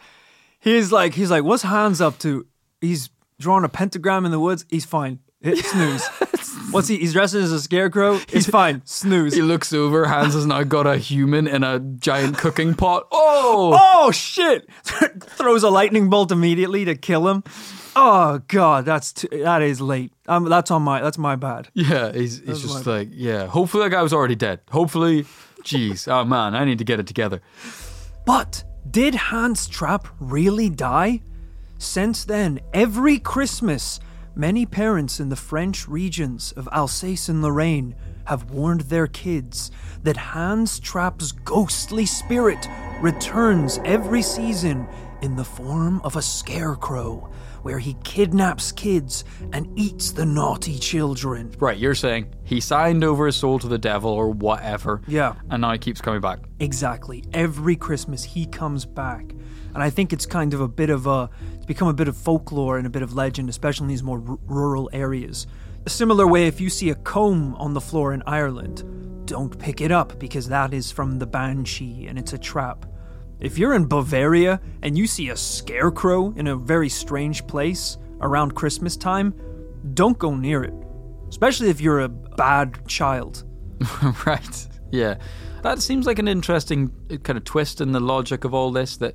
[0.59, 2.45] He's like, he's like, what's Hans up to?
[2.81, 4.65] He's drawing a pentagram in the woods.
[4.69, 5.19] He's fine.
[5.39, 6.05] Hit snooze.
[6.71, 6.97] What's he?
[6.97, 8.19] He's dressed as a scarecrow.
[8.29, 8.81] He's fine.
[8.85, 9.33] Snooze.
[9.33, 10.05] He looks over.
[10.07, 13.07] Hans has now got a human in a giant cooking pot.
[13.11, 14.69] Oh, Oh shit!
[14.83, 17.43] Throws a lightning bolt immediately to kill him.
[17.95, 20.11] Oh god, that's too, that is late.
[20.27, 21.69] Um, that's on my that's my bad.
[21.73, 22.11] yeah.
[22.11, 23.47] He's he's just like, yeah.
[23.47, 24.59] Hopefully that guy was already dead.
[24.69, 25.23] Hopefully,
[25.63, 26.07] jeez.
[26.11, 27.41] Oh man, I need to get it together.
[28.25, 31.21] But did Hans Trapp really die?
[31.79, 33.99] Since then, every Christmas,
[34.37, 37.95] many parents in the French regions of Alsace and Lorraine
[38.25, 39.71] have warned their kids
[40.03, 42.69] that Hans Trapp's ghostly spirit
[43.01, 44.87] returns every season
[45.21, 47.31] in the form of a scarecrow,
[47.63, 51.51] where he kidnaps kids and eats the naughty children.
[51.57, 55.01] Right, you're saying he signed over his soul to the devil or whatever.
[55.07, 55.33] Yeah.
[55.49, 56.39] And now he keeps coming back.
[56.59, 57.23] Exactly.
[57.33, 59.33] Every Christmas he comes back.
[59.77, 62.17] And I think it's kind of a bit of a it's become a bit of
[62.17, 65.45] folklore and a bit of legend, especially in these more r- rural areas.
[65.85, 69.79] A similar way if you see a comb on the floor in Ireland, don't pick
[69.79, 72.87] it up because that is from the banshee and it's a trap.
[73.39, 78.55] If you're in Bavaria and you see a scarecrow in a very strange place around
[78.55, 79.31] Christmas time,
[79.93, 80.73] don't go near it.
[81.29, 83.43] Especially if you're a bad child.
[84.25, 84.67] right.
[84.91, 85.19] Yeah.
[85.61, 88.97] That seems like an interesting uh, kind of twist in the logic of all this
[88.97, 89.13] that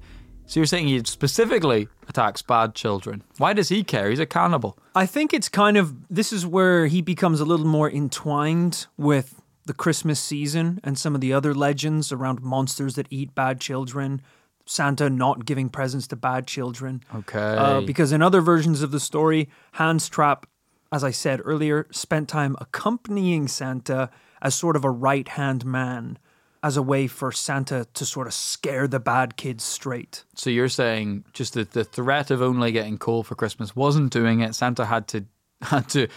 [0.53, 3.23] so you're saying he specifically attacks bad children.
[3.39, 4.11] Why does he care?
[4.11, 4.77] He's a cannibal.
[4.95, 9.41] I think it's kind of this is where he becomes a little more entwined with
[9.65, 14.21] the Christmas season and some of the other legends around monsters that eat bad children,
[14.67, 17.03] Santa not giving presents to bad children.
[17.15, 17.39] Okay.
[17.39, 20.47] Uh, because in other versions of the story, Hans Trapp,
[20.93, 24.11] as I said earlier, spent time accompanying Santa
[24.43, 26.19] as sort of a right hand man,
[26.63, 30.25] as a way for Santa to sort of scare the bad kids straight.
[30.37, 34.41] so you're saying just that the threat of only getting coal for Christmas wasn't doing
[34.41, 34.55] it.
[34.55, 35.25] Santa had to
[35.63, 36.09] had to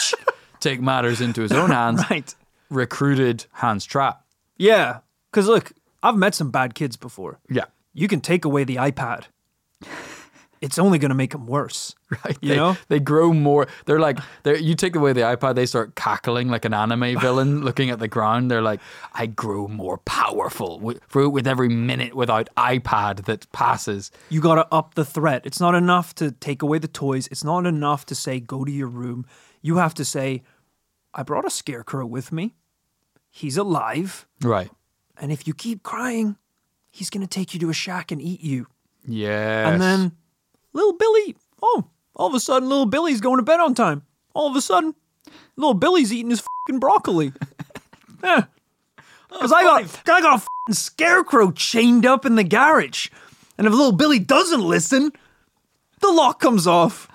[0.60, 2.02] take matters into his own hands.
[2.10, 2.34] Right.
[2.70, 4.24] Recruited Hans Trapp.
[4.56, 4.98] Yeah.
[5.30, 7.38] Because look, I've met some bad kids before.
[7.50, 7.64] Yeah.
[7.92, 9.24] you can take away the iPad.
[10.60, 11.94] It's only going to make them worse.
[12.24, 12.38] Right.
[12.40, 12.76] You they, know?
[12.88, 13.66] they grow more.
[13.84, 17.60] They're like, they're, you take away the iPad, they start cackling like an anime villain
[17.60, 18.50] looking at the ground.
[18.50, 18.80] They're like,
[19.12, 24.10] I grow more powerful with, for, with every minute without iPad that passes.
[24.30, 25.44] You got to up the threat.
[25.44, 27.28] It's not enough to take away the toys.
[27.30, 29.26] It's not enough to say, go to your room.
[29.60, 30.42] You have to say,
[31.12, 32.54] I brought a scarecrow with me.
[33.30, 34.26] He's alive.
[34.40, 34.70] Right.
[35.20, 36.38] And if you keep crying,
[36.90, 38.66] he's going to take you to a shack and eat you.
[39.06, 39.72] Yes.
[39.72, 40.12] And then
[40.72, 44.02] little Billy, oh, all of a sudden, little Billy's going to bed on time.
[44.34, 44.94] All of a sudden,
[45.56, 47.32] little Billy's eating his fucking broccoli.
[48.22, 48.44] yeah.
[49.28, 53.08] Because I got, I got a fucking scarecrow chained up in the garage.
[53.56, 55.12] And if little Billy doesn't listen,
[56.00, 57.08] the lock comes off.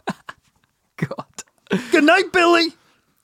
[0.98, 1.26] God.
[1.92, 2.68] Good night, Billy.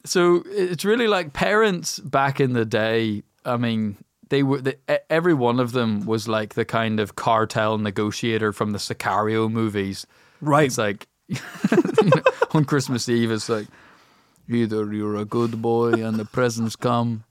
[0.05, 3.23] So it's really like parents back in the day.
[3.45, 3.97] I mean,
[4.29, 4.77] they were the,
[5.11, 10.07] every one of them was like the kind of cartel negotiator from the Sicario movies.
[10.41, 10.67] Right.
[10.67, 11.37] It's like you
[12.03, 13.67] know, on Christmas Eve, it's like
[14.47, 17.23] either you're a good boy and the presents come,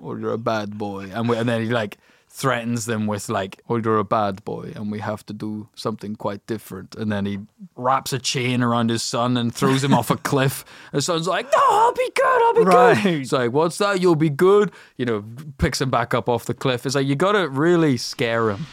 [0.00, 1.98] or you're a bad boy, and we, and then he like
[2.38, 6.14] threatens them with like, "Oh, you're a bad boy and we have to do something
[6.16, 7.40] quite different, and then he
[7.74, 10.64] wraps a chain around his son and throws him off a cliff.
[10.92, 13.02] His son's like, no, I'll be good, I'll be Right.
[13.02, 13.14] good.
[13.18, 14.00] He's like, what's that?
[14.00, 14.70] You'll be good.
[14.96, 15.24] You know,
[15.58, 16.86] picks him back up off the cliff.
[16.86, 18.66] It's like you gotta really scare him.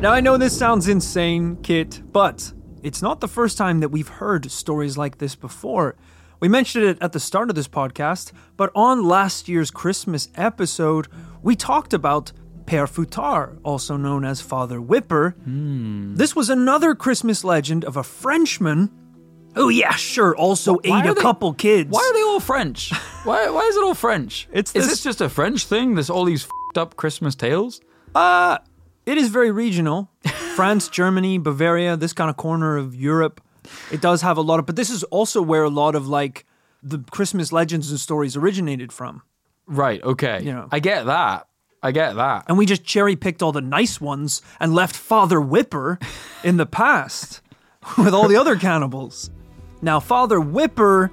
[0.00, 4.08] Now, I know this sounds insane, Kit, but it's not the first time that we've
[4.08, 5.96] heard stories like this before.
[6.40, 11.08] We mentioned it at the start of this podcast, but on last year's Christmas episode,
[11.42, 12.32] we talked about
[12.66, 15.34] Père Fouettard, also known as Father Whipper.
[15.46, 18.90] This was another Christmas legend of a Frenchman
[19.56, 21.88] Oh yeah, sure, also Why ate a they- couple kids.
[21.88, 22.90] Why are they all French?
[23.22, 24.48] Why, why is it all French?
[24.52, 25.94] It's is this- this just a French thing?
[25.94, 27.80] There's all these fed up Christmas tales?
[28.16, 28.58] Uh,
[29.06, 30.10] it is very regional.
[30.56, 33.40] France, Germany, Bavaria, this kind of corner of Europe.
[33.92, 36.46] It does have a lot of, but this is also where a lot of like
[36.82, 39.22] the Christmas legends and stories originated from.
[39.66, 40.40] Right, okay.
[40.42, 40.66] Yeah.
[40.72, 41.46] I get that.
[41.84, 42.46] I get that.
[42.48, 45.98] And we just cherry picked all the nice ones and left Father Whipper
[46.42, 47.42] in the past
[47.98, 49.30] with all the other cannibals.
[49.82, 51.12] Now, Father Whipper,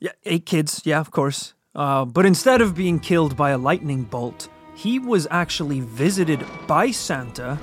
[0.00, 1.52] yeah, eight kids, yeah, of course.
[1.74, 6.90] Uh, but instead of being killed by a lightning bolt, he was actually visited by
[6.90, 7.58] Santa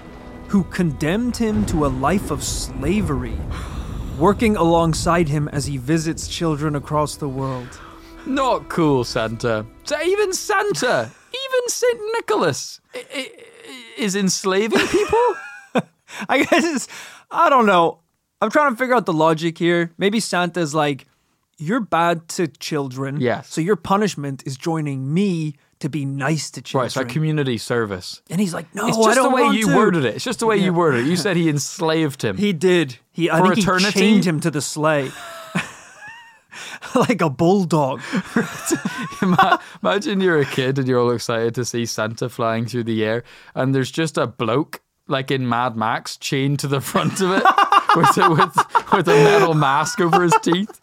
[0.47, 3.37] who condemned him to a life of slavery,
[4.19, 7.79] working alongside him as he visits children across the world.
[8.27, 9.65] Not cool, Santa.
[9.85, 11.11] So even Santa,
[11.45, 11.99] even St.
[12.13, 13.31] Nicholas, i- i-
[13.67, 15.35] i- is enslaving people?
[16.29, 16.87] I guess it's,
[17.31, 17.99] I don't know.
[18.41, 19.91] I'm trying to figure out the logic here.
[19.97, 21.05] Maybe Santa's like,
[21.57, 23.19] you're bad to children.
[23.19, 23.49] Yes.
[23.53, 26.81] So your punishment is joining me to be nice to children.
[26.83, 28.21] right, it's like community service.
[28.29, 30.15] and he's like, no, It's I just the way you to." worded it.
[30.15, 31.09] It's just the way you worded it.
[31.09, 32.37] You said he enslaved him.
[32.37, 32.97] He did.
[33.11, 33.87] He, I For think eternity?
[33.87, 35.11] he chained him to the sleigh.
[36.95, 38.01] like a bulldog.
[39.83, 43.23] Imagine you're a kid and you're all excited to see Santa flying through the air,
[43.55, 47.43] and there's just a bloke like in Mad Max chained to the front of it
[47.95, 50.79] with a, with with a metal mask over his teeth.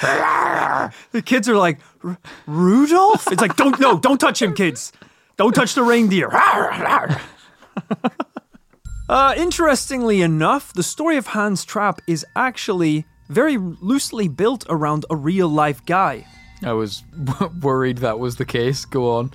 [0.00, 3.30] The kids are like, "R- Rudolph?
[3.30, 4.92] It's like, don't, no, don't touch him, kids.
[5.36, 6.28] Don't touch the reindeer.
[9.08, 15.16] uh, interestingly enough, the story of Hans Trapp is actually very loosely built around a
[15.16, 16.26] real life guy.
[16.62, 17.02] I was
[17.60, 18.84] worried that was the case.
[18.84, 19.32] Go on.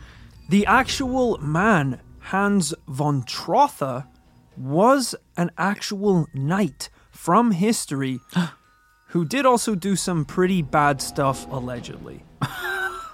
[0.50, 4.08] The actual man, Hans von Trotha,
[4.56, 8.20] was an actual knight from history
[9.08, 12.24] who did also do some pretty bad stuff, allegedly.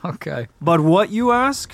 [0.06, 0.48] Okay.
[0.60, 1.74] But what you ask?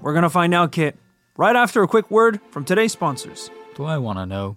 [0.00, 0.98] We're gonna find out, Kit,
[1.36, 3.48] right after a quick word from today's sponsors.
[3.76, 4.56] Do I want to know?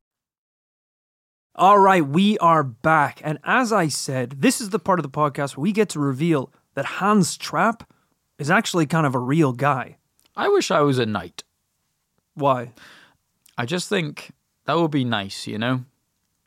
[1.61, 3.21] All right, we are back.
[3.23, 5.99] And as I said, this is the part of the podcast where we get to
[5.99, 7.87] reveal that Hans Trapp
[8.39, 9.97] is actually kind of a real guy.
[10.35, 11.43] I wish I was a knight.
[12.33, 12.71] Why?
[13.59, 14.31] I just think
[14.65, 15.85] that would be nice, you know?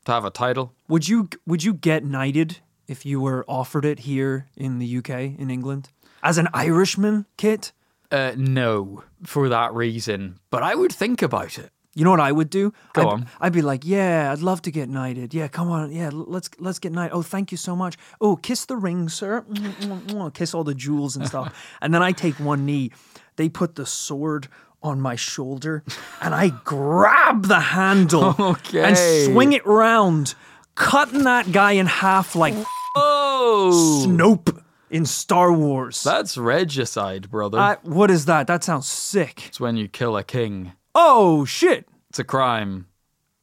[0.03, 0.73] To have a title.
[0.89, 5.09] Would you would you get knighted if you were offered it here in the UK
[5.39, 5.91] in England
[6.23, 7.71] as an Irishman, Kit?
[8.11, 10.39] Uh, no, for that reason.
[10.49, 11.71] But I would think about it.
[11.95, 12.73] You know what I would do?
[12.93, 13.27] Go I'd, on.
[13.39, 15.33] I'd be like, "Yeah, I'd love to get knighted.
[15.33, 15.91] Yeah, come on.
[15.91, 17.13] Yeah, let's let's get knighted.
[17.15, 17.97] Oh, thank you so much.
[18.19, 19.45] Oh, kiss the ring, sir.
[20.33, 21.53] Kiss all the jewels and stuff.
[21.81, 22.91] and then I take one knee.
[23.37, 24.49] They put the sword
[24.83, 25.83] on my shoulder,
[26.21, 28.35] and I grab the handle
[28.73, 28.97] and
[29.33, 30.35] swing it round,
[30.75, 32.53] cutting that guy in half like
[32.97, 34.05] Oh!
[34.05, 36.03] Snoke in Star Wars.
[36.03, 37.57] That's regicide, brother.
[37.59, 38.47] Uh, what is that?
[38.47, 39.47] That sounds sick.
[39.47, 40.73] it's when you kill a king.
[40.95, 41.87] Oh shit.
[42.09, 42.87] It's a crime.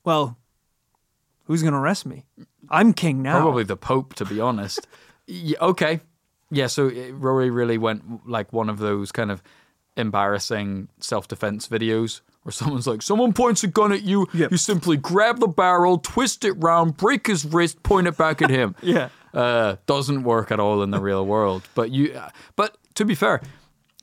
[0.05, 0.37] Well,
[1.45, 2.24] who's gonna arrest me?
[2.70, 3.41] I'm king now.
[3.41, 4.87] Probably the Pope, to be honest.
[5.26, 6.01] yeah, okay.
[6.51, 9.43] Yeah, so uh, Rory really went like one of those kind of
[9.97, 14.51] embarrassing self defense videos where someone's like, someone points a gun at you, Yep.
[14.51, 18.51] you simply grab the barrel, twist it round, break his wrist, point it back at
[18.51, 18.74] him.
[18.83, 19.11] Yeah.
[19.33, 21.62] Uh, doesn't work at all in the real world.
[21.74, 23.41] But you, uh, but to be fair,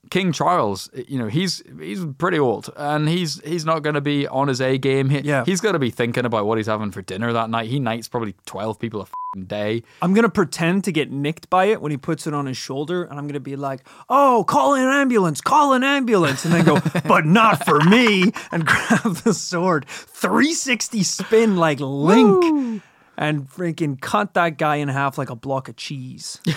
[0.10, 4.28] King Charles, you know, he's he's pretty old, and he's he's not going to be
[4.28, 5.10] on his A game.
[5.10, 5.44] He, Yeah.
[5.46, 7.70] he's got to be thinking about what he's having for dinner that night.
[7.70, 9.02] He knights probably twelve people
[9.36, 9.84] a day.
[10.02, 13.04] I'm gonna pretend to get nicked by it when he puts it on his shoulder,
[13.04, 15.40] and I'm gonna be like, "Oh, call an ambulance!
[15.42, 21.04] Call an ambulance!" And then go, "But not for me!" and grab the sword, 360
[21.04, 22.82] spin like Link,
[23.18, 26.40] and freaking cut that guy in half like a block of cheese.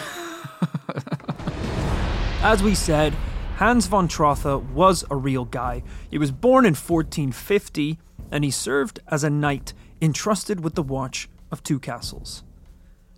[2.44, 3.14] As we said,
[3.62, 5.84] Hans von Trotha was a real guy.
[6.10, 7.96] He was born in 1450,
[8.28, 12.42] and he served as a knight entrusted with the watch of two castles.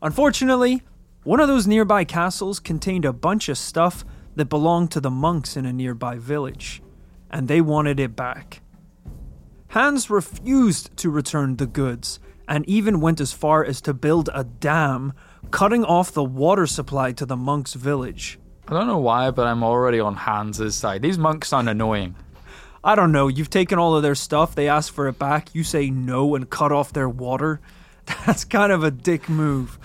[0.03, 0.83] Unfortunately,
[1.23, 4.05] one of those nearby castles contained a bunch of stuff
[4.37, 6.83] that belonged to the monks in a nearby village,
[7.31, 8.61] and they wanted it back.
[9.69, 14.45] Hans refused to return the goods and even went as far as to build a
[14.45, 15.15] dam,
[15.51, 18.39] cutting off the water supply to the monks' village.
[18.67, 21.03] I don't know why, but I'm already on Hans's side.
[21.03, 22.15] These monks sound annoying.
[22.83, 25.65] I don't know, you've taken all of their stuff, they ask for it back, you
[25.65, 27.61] say no and cut off their water.
[28.27, 29.79] That's kind of a dick move.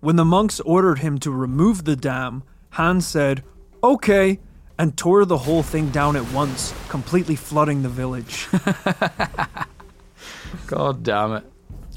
[0.00, 3.44] When the monks ordered him to remove the dam, Hans said,
[3.84, 4.40] okay,
[4.78, 8.48] and tore the whole thing down at once, completely flooding the village.
[10.66, 11.44] God damn it.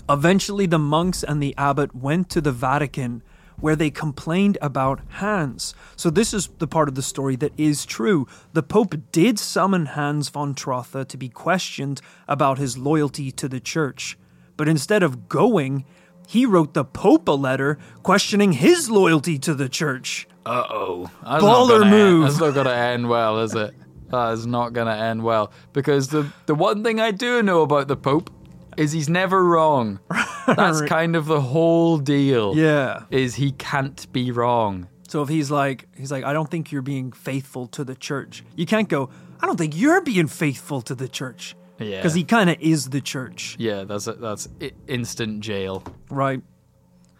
[0.09, 3.23] Eventually, the monks and the abbot went to the Vatican,
[3.59, 5.73] where they complained about Hans.
[5.95, 8.27] So, this is the part of the story that is true.
[8.53, 13.59] The Pope did summon Hans von Trotha to be questioned about his loyalty to the
[13.59, 14.17] church.
[14.57, 15.85] But instead of going,
[16.27, 20.27] he wrote the Pope a letter questioning his loyalty to the church.
[20.45, 21.11] Uh oh.
[21.23, 22.23] Baller move.
[22.25, 23.73] End, that's not going to end well, is it?
[24.09, 25.51] That is not going to end well.
[25.73, 28.29] Because the, the one thing I do know about the Pope
[28.77, 29.99] is he's never wrong.
[30.47, 32.55] That's kind of the whole deal.
[32.55, 33.03] Yeah.
[33.09, 34.87] Is he can't be wrong.
[35.07, 38.43] So if he's like, he's like, I don't think you're being faithful to the church.
[38.55, 39.09] You can't go,
[39.41, 41.55] I don't think you're being faithful to the church.
[41.79, 41.97] Yeah.
[41.97, 43.55] Because he kind of is the church.
[43.59, 45.83] Yeah, that's that's i- instant jail.
[46.09, 46.41] Right.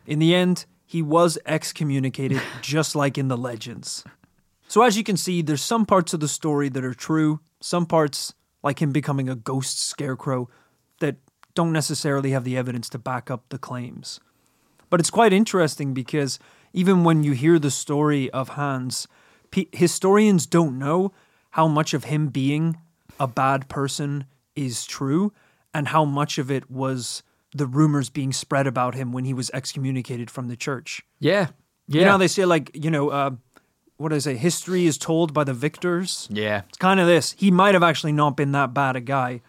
[0.07, 4.03] In the end, he was excommunicated, just like in the legends.
[4.67, 7.85] So, as you can see, there's some parts of the story that are true, some
[7.85, 8.33] parts,
[8.63, 10.49] like him becoming a ghost scarecrow,
[11.55, 14.19] don't necessarily have the evidence to back up the claims.
[14.89, 16.37] But it's quite interesting because
[16.73, 19.07] even when you hear the story of Hans,
[19.51, 21.11] pe- historians don't know
[21.51, 22.77] how much of him being
[23.19, 24.25] a bad person
[24.55, 25.31] is true
[25.73, 29.49] and how much of it was the rumors being spread about him when he was
[29.53, 31.01] excommunicated from the church.
[31.19, 31.47] Yeah.
[31.87, 32.01] Yeah.
[32.01, 33.31] You know, they say, like, you know, uh,
[33.97, 34.35] what do they say?
[34.35, 36.27] History is told by the victors.
[36.29, 36.63] yeah.
[36.67, 37.33] It's kind of this.
[37.37, 39.41] He might have actually not been that bad a guy,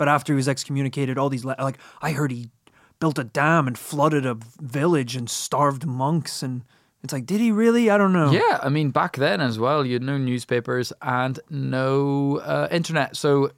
[0.00, 2.50] but after he was excommunicated, all these, le- like, I heard he
[2.98, 6.42] built a dam and flooded a village and starved monks.
[6.42, 6.62] And
[7.04, 7.90] it's like, did he really?
[7.90, 8.30] I don't know.
[8.30, 13.16] Yeah, I mean, back then as well, you had no newspapers and no uh, internet.
[13.16, 13.50] So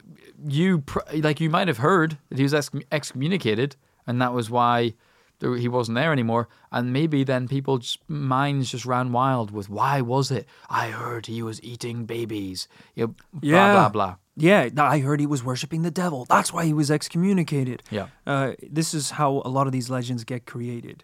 [0.47, 3.75] you, pr- like, you might have heard that he was excom- excommunicated,
[4.07, 4.93] and that was why
[5.39, 6.47] there- he wasn't there anymore.
[6.71, 10.47] And maybe then people just minds just ran wild with why was it?
[10.69, 12.67] I heard he was eating babies.
[12.95, 13.73] You know, blah Yeah.
[13.73, 14.15] blah blah.
[14.35, 16.25] Yeah, I heard he was worshiping the devil.
[16.27, 17.83] That's why he was excommunicated.
[17.91, 18.07] Yeah.
[18.25, 21.03] Uh, this is how a lot of these legends get created.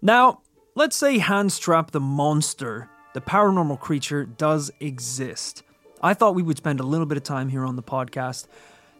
[0.00, 0.40] Now,
[0.74, 5.62] let's say Hans Trapp the monster, the paranormal creature, does exist.
[6.02, 8.48] I thought we would spend a little bit of time here on the podcast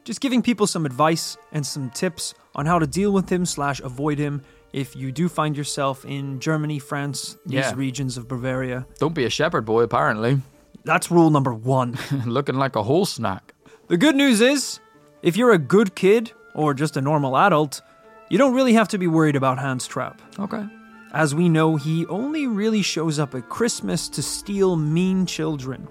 [0.05, 3.80] just giving people some advice and some tips on how to deal with him slash
[3.80, 7.72] avoid him if you do find yourself in Germany, France, these Yeah.
[7.74, 8.86] regions of Bavaria.
[8.99, 9.82] Don't be a shepherd boy.
[9.82, 10.40] Apparently,
[10.85, 11.97] That's rule number one.
[12.26, 13.55] looking like a whole snack.
[13.89, 14.80] The good news is,
[15.22, 17.80] if you're a good kid or just a normal adult,
[18.28, 20.20] you don't really have to be worried about Hans Trapp.
[20.39, 20.66] Okay.
[21.12, 25.87] As we know, he only really shows up at Christmas to steal mean children.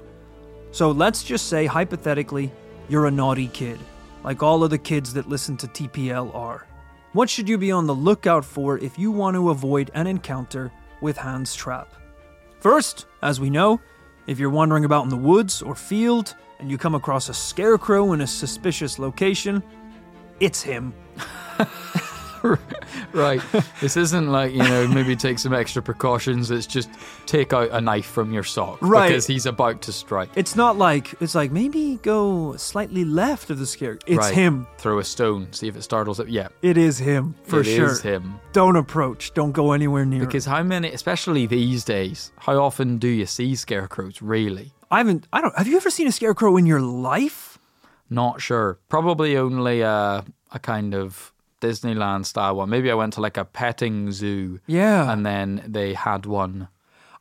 [0.72, 2.52] So let's just say, hypothetically,
[2.90, 3.80] you're a naughty kid,
[4.24, 6.66] like all of the kids that listen to TPL are.
[7.14, 10.72] What should you be on the lookout for if you want to avoid an encounter
[11.02, 11.94] with Hans Trapp?
[12.60, 13.80] First, as we know,
[14.28, 18.14] if you're wandering about in the woods or field and you come across a scarecrow
[18.14, 19.64] in a suspicious location,
[20.40, 20.94] it's him.
[23.14, 23.42] Right.
[23.82, 26.50] this isn't like, you know, maybe take some extra precautions.
[26.50, 26.90] It's just
[27.26, 28.78] take out a knife from your sock.
[28.82, 29.10] Right.
[29.10, 30.30] Because he's about to strike.
[30.36, 33.98] It's not like it's like maybe go slightly left of the scare.
[34.08, 34.34] It's Right.
[34.34, 34.68] him.
[34.78, 36.30] Throw a stone, see if it startles it.
[36.30, 36.48] Yeah.
[36.62, 37.92] It is him for it sure.
[37.92, 38.40] is him.
[38.54, 39.34] Don't approach.
[39.34, 40.22] Don't go anywhere near.
[40.22, 44.74] Because how many, especially these days, how often do you see scarecrows, really?
[44.90, 45.28] I haven't.
[45.34, 45.58] I don't.
[45.58, 47.58] Have you ever seen a scarecrow in your life?
[48.10, 48.80] Not sure.
[48.90, 51.32] Probably only a, a kind of
[51.62, 52.70] Disneyland style one.
[52.70, 55.12] Maybe I went to like a petting zoo Yeah.
[55.12, 56.68] and then they had one.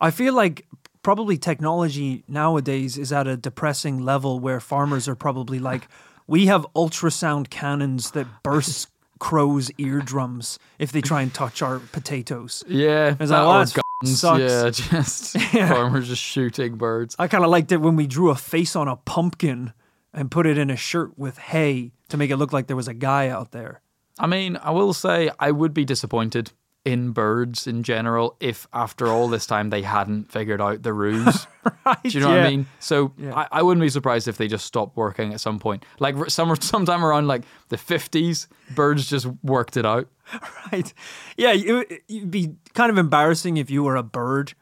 [0.01, 0.67] I feel like
[1.03, 5.89] probably technology nowadays is at a depressing level where farmers are probably like,
[6.27, 8.89] we have ultrasound cannons that burst
[9.19, 12.65] crows' eardrums if they try and touch our potatoes.
[12.67, 14.21] Yeah, It's that like, that guns.
[14.21, 14.41] sucks.
[14.41, 14.71] Yeah,
[15.01, 17.15] just farmers just shooting birds.
[17.19, 19.73] I kind of liked it when we drew a face on a pumpkin
[20.15, 22.89] and put it in a shirt with hay to make it look like there was
[22.89, 23.83] a guy out there.
[24.21, 26.53] I mean, I will say I would be disappointed
[26.85, 31.47] in birds in general if after all this time they hadn't figured out the ruse.
[32.03, 32.67] Do you know what I mean?
[32.79, 35.85] So I, I wouldn't be surprised if they just stopped working at some point.
[35.99, 40.09] Like some sometime around like the 50s, birds just worked it out.
[40.71, 40.95] Right.
[41.37, 44.55] Yeah, it, it'd be kind of embarrassing if you were a bird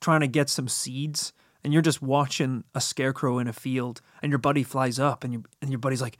[0.00, 1.32] trying to get some seeds
[1.64, 5.32] and you're just watching a scarecrow in a field and your buddy flies up and,
[5.32, 6.18] you, and your buddy's like,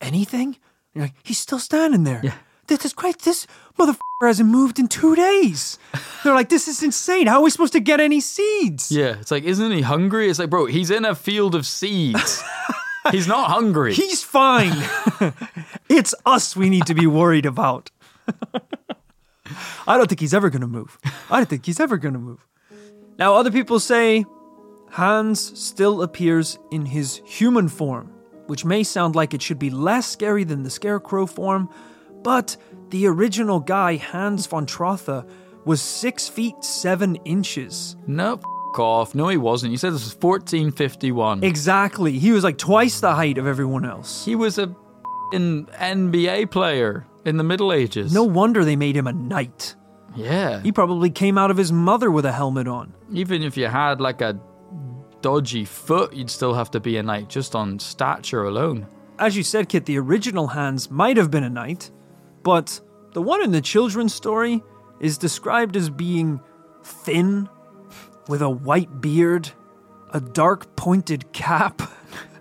[0.00, 0.56] anything?
[0.94, 2.20] You're like, he's still standing there.
[2.22, 2.34] Yeah.
[2.66, 3.18] This is great.
[3.20, 3.46] This
[3.78, 5.78] motherfucker hasn't moved in two days.
[6.24, 7.26] They're like, this is insane.
[7.26, 8.90] How are we supposed to get any seeds?
[8.90, 10.28] Yeah, it's like, isn't he hungry?
[10.28, 12.42] It's like, bro, he's in a field of seeds.
[13.10, 13.94] he's not hungry.
[13.94, 14.72] He's fine.
[15.88, 17.90] it's us we need to be worried about.
[19.86, 20.98] I don't think he's ever going to move.
[21.30, 22.46] I don't think he's ever going to move.
[23.18, 24.24] Now, other people say
[24.90, 28.11] Hans still appears in his human form,
[28.52, 31.70] which may sound like it should be less scary than the scarecrow form,
[32.22, 32.54] but
[32.90, 35.26] the original guy, Hans von Trotha,
[35.64, 37.96] was six feet seven inches.
[38.06, 38.44] no, f-
[38.78, 39.14] off.
[39.14, 39.70] No, he wasn't.
[39.72, 41.42] You said this was 1451.
[41.44, 42.18] Exactly.
[42.18, 44.22] He was like twice the height of everyone else.
[44.26, 48.12] he was a f***ing NBA player in the Middle Ages.
[48.12, 49.76] No wonder they made him a knight.
[50.14, 50.60] Yeah.
[50.60, 52.92] He probably came out of his mother with a helmet on.
[53.12, 54.38] Even if you had like a
[55.22, 58.86] dodgy foot, you'd still have to be a knight just on stature alone.
[59.18, 61.90] As you said, Kit, the original Hans might have been a knight,
[62.42, 62.80] but
[63.12, 64.62] the one in the children's story
[65.00, 66.40] is described as being
[66.82, 67.48] thin,
[68.28, 69.50] with a white beard,
[70.12, 71.82] a dark pointed cap,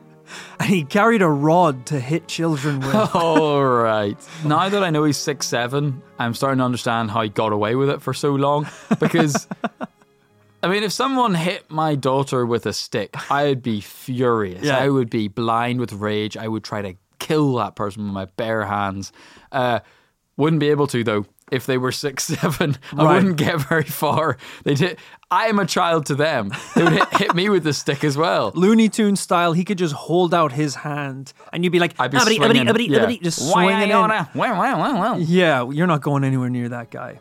[0.60, 2.94] and he carried a rod to hit children with.
[3.16, 4.18] All right.
[4.46, 7.76] Now that I know he's six seven, I'm starting to understand how he got away
[7.76, 8.68] with it for so long.
[9.00, 9.48] Because,
[10.64, 14.64] I mean, if someone hit my daughter with a stick, I'd be furious.
[14.64, 14.78] Yeah.
[14.78, 16.38] I would be blind with rage.
[16.38, 19.12] I would try to kill that person with my bare hands.
[19.52, 19.80] Uh,
[20.38, 21.26] wouldn't be able to though.
[21.52, 23.16] If they were six seven, I Right.
[23.16, 24.38] wouldn't get very far.
[24.64, 24.98] They did.
[25.30, 26.52] I am a child to them.
[26.76, 28.52] They would hit, hit me with the stick as well.
[28.56, 32.12] Looney Tune style, he could just hold out his hand, and you'd be like, I'd
[32.12, 32.68] be "Ubbity, swinging.
[32.68, 33.00] ubbity, ubbity, yeah.
[33.00, 33.98] ubbity," just swinging in.
[33.98, 35.16] wanna- wow, wow, wow, wow.
[35.18, 37.20] Yeah, you're not going anywhere near that guy.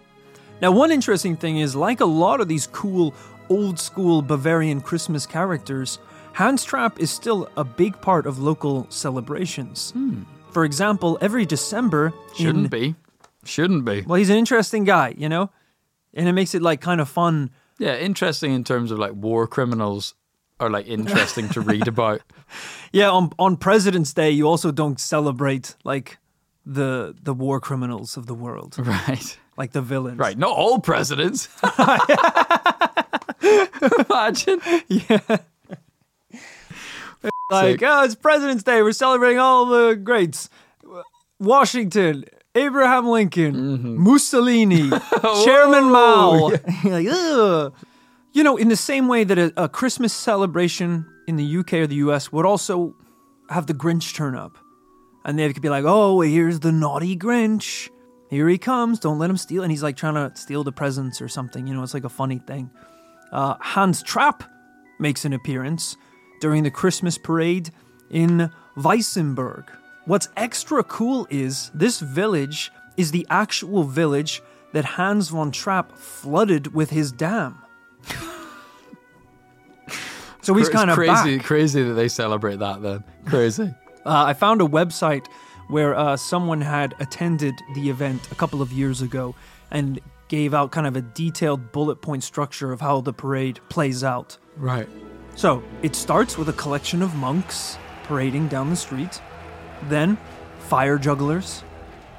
[0.60, 3.14] Now, one interesting thing is, like a lot of these cool
[3.48, 5.98] old school Bavarian Christmas characters,
[6.34, 9.90] Hans Trapp is still a big part of local celebrations.
[9.92, 10.22] Hmm.
[10.52, 12.94] For example, every December, Shouldn't in, be.
[13.44, 14.02] Shouldn't be.
[14.02, 15.50] well, he's an interesting guy, you know,
[16.14, 17.50] and it makes it like kind of fun.
[17.78, 20.14] Yeah, interesting in terms of like war criminals
[20.58, 22.20] are like interesting to read about.
[22.92, 26.18] Yeah, on on President's Day, you also don't celebrate like
[26.66, 29.38] the the war criminals of the world, Right.
[29.56, 30.18] Like the villains.
[30.18, 30.36] Right.
[30.38, 31.48] Not all presidents.
[34.10, 34.60] Imagine.
[34.88, 35.20] Yeah.
[37.50, 38.82] Like, oh, it's President's Day.
[38.82, 40.48] We're celebrating all the greats.
[41.38, 42.24] Washington,
[42.54, 44.02] Abraham Lincoln, Mm-hmm.
[44.02, 44.90] Mussolini,
[45.44, 46.50] Chairman Mao.
[46.84, 47.74] Like, ugh.
[48.32, 51.86] You know, in the same way that a, a Christmas celebration in the UK or
[51.88, 52.94] the US would also
[53.48, 54.56] have the Grinch turn up.
[55.24, 57.90] And they could be like, oh, here's the naughty Grinch.
[58.30, 59.00] Here he comes.
[59.00, 59.62] Don't let him steal.
[59.64, 61.66] And he's like trying to steal the presents or something.
[61.66, 62.70] You know, it's like a funny thing.
[63.32, 64.44] Uh, Hans Trapp
[65.00, 65.96] makes an appearance
[66.40, 67.70] during the Christmas parade
[68.08, 69.68] in Weissenburg.
[70.04, 76.72] What's extra cool is this village is the actual village that Hans von Trapp flooded
[76.72, 77.58] with his dam.
[80.40, 81.38] so he's kind of crazy.
[81.38, 81.46] back.
[81.46, 82.82] Crazy that they celebrate that.
[82.82, 83.74] Then crazy.
[84.02, 85.26] Uh, I found a website
[85.70, 89.34] where uh, someone had attended the event a couple of years ago
[89.70, 94.04] and gave out kind of a detailed bullet point structure of how the parade plays
[94.04, 94.38] out.
[94.56, 94.88] Right.
[95.36, 99.20] So, it starts with a collection of monks parading down the street,
[99.84, 100.18] then
[100.58, 101.62] fire jugglers,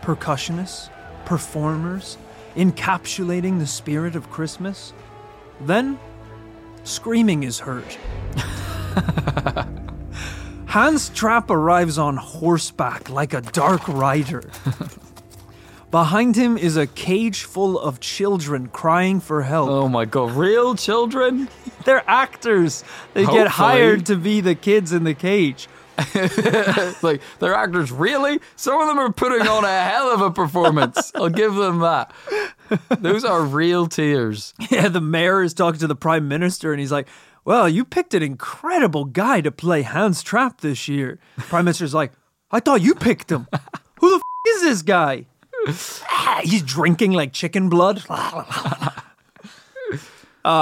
[0.02, 0.90] percussionists,
[1.26, 2.18] performers,
[2.56, 4.94] encapsulating the spirit of Christmas.
[5.62, 6.00] Then,
[6.84, 7.86] screaming is heard.
[10.72, 14.50] Hans Trapp arrives on horseback like a dark rider.
[15.92, 19.70] Behind him is a cage full of children crying for help.
[19.70, 20.32] Oh my god.
[20.32, 21.50] Real children.
[21.84, 22.86] They're actors.
[23.14, 25.68] They get hired to be the kids in the cage.
[26.16, 27.92] It's like they're actors.
[27.92, 28.40] Really?
[28.56, 31.12] Some of them are putting on a hell of a performance.
[31.14, 32.12] I'll give them that.
[32.90, 34.54] Those are real tears.
[34.72, 37.08] Yeah, the mayor is talking to the prime minister and he's like,
[37.44, 41.20] Well, you picked an incredible guy to play Hans Trapp this year.
[41.38, 42.12] Prime minister's like,
[42.52, 43.48] I thought you picked him.
[44.00, 44.22] Who the f-
[44.56, 45.26] is this guy?
[46.10, 48.04] Ah, he's drinking like chicken blood.
[48.10, 48.94] uh,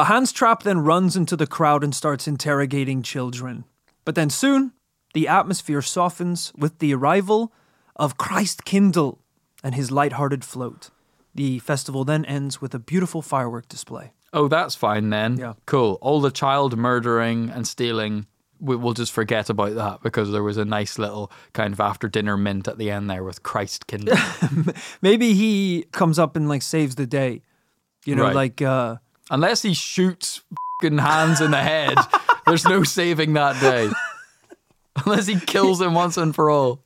[0.05, 3.65] Hans Trapp then runs into the crowd and starts interrogating children.
[4.05, 4.71] But then soon,
[5.13, 7.51] the atmosphere softens with the arrival
[7.95, 9.17] of Christkindl
[9.63, 10.91] and his light-hearted float.
[11.35, 14.13] The festival then ends with a beautiful firework display.
[14.33, 15.37] Oh, that's fine then.
[15.37, 15.53] Yeah.
[15.65, 15.97] Cool.
[16.01, 18.27] All the child murdering and stealing,
[18.59, 22.07] we, we'll just forget about that because there was a nice little kind of after
[22.07, 24.75] dinner mint at the end there with Christkindl.
[25.01, 27.41] Maybe he comes up and like saves the day.
[28.05, 28.35] You know, Right.
[28.35, 28.97] like uh
[29.31, 30.41] Unless he shoots
[30.81, 31.97] fucking Hans in the head,
[32.47, 33.89] there's no saving that day.
[35.05, 36.81] Unless he kills him once and for all.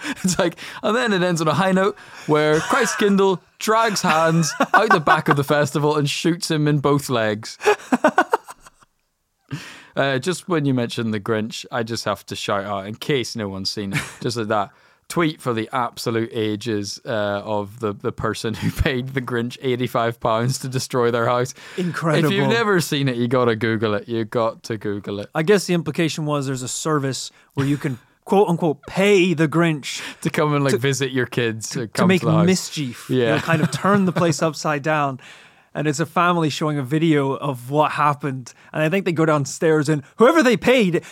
[0.24, 1.96] It's like, and then it ends on a high note
[2.26, 7.08] where Christkindl drags Hans out the back of the festival and shoots him in both
[7.08, 7.58] legs.
[9.96, 13.34] Uh, just when you mentioned the Grinch, I just have to shout out, in case
[13.34, 14.70] no one's seen it, just like that
[15.08, 20.60] tweet for the absolute ages uh, of the, the person who paid the Grinch £85
[20.60, 21.54] to destroy their house.
[21.76, 22.30] Incredible.
[22.30, 24.06] If you've never seen it, you got to Google it.
[24.08, 27.76] You got to Google it I guess the implication was there's a service where you
[27.76, 31.88] can quote unquote pay the Grinch to come and like visit your kids to, to
[31.88, 32.46] come make to the house.
[32.46, 33.08] mischief.
[33.08, 33.40] Yeah.
[33.40, 35.18] Kind of turn the place upside down.
[35.74, 38.52] And it's a family showing a video of what happened.
[38.72, 41.04] And I think they go downstairs and whoever they paid,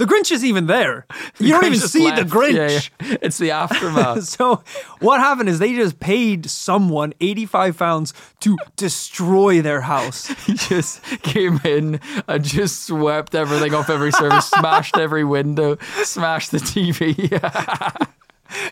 [0.00, 1.04] the Grinch is even there.
[1.38, 2.16] You don't even see left.
[2.16, 2.90] the Grinch.
[3.00, 3.16] Yeah, yeah.
[3.20, 4.24] It's the aftermath.
[4.24, 4.64] So
[5.00, 10.28] what happened is they just paid someone 85 pounds to destroy their house.
[10.46, 16.50] he just came in and just swept everything off every surface, smashed every window, smashed
[16.50, 17.28] the TV.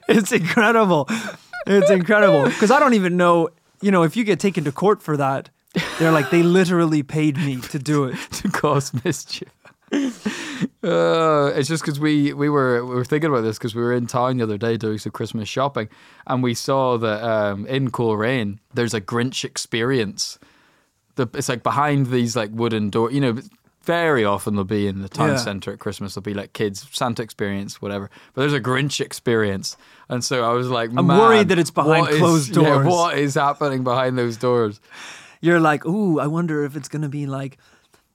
[0.09, 1.11] It's incredible.
[1.67, 2.47] It's incredible.
[2.47, 3.51] Because I don't even know,
[3.83, 5.51] you know, if you get taken to court for that,
[5.99, 8.17] they're like, they literally paid me to do it.
[8.33, 9.51] to cause mischief.
[9.93, 10.07] Uh,
[11.49, 14.07] it's just because we, we were we were thinking about this because we were in
[14.07, 15.89] town the other day doing some Christmas shopping
[16.27, 20.39] and we saw that um, in Coleraine there's a Grinch experience.
[21.17, 23.11] The, it's like behind these like wooden door.
[23.11, 23.39] You know,
[23.83, 25.37] very often they'll be in the town Yeah.
[25.37, 26.15] centre at Christmas.
[26.15, 28.11] There'll be like kids Santa experience, whatever.
[28.35, 29.77] But there's a Grinch experience,
[30.09, 32.87] and so I was like, I'm worried that it's behind what is- closed yeah, doors."
[32.87, 34.81] what is happening behind those doors?
[35.41, 37.59] You're like, ooh, I wonder if it's going to be like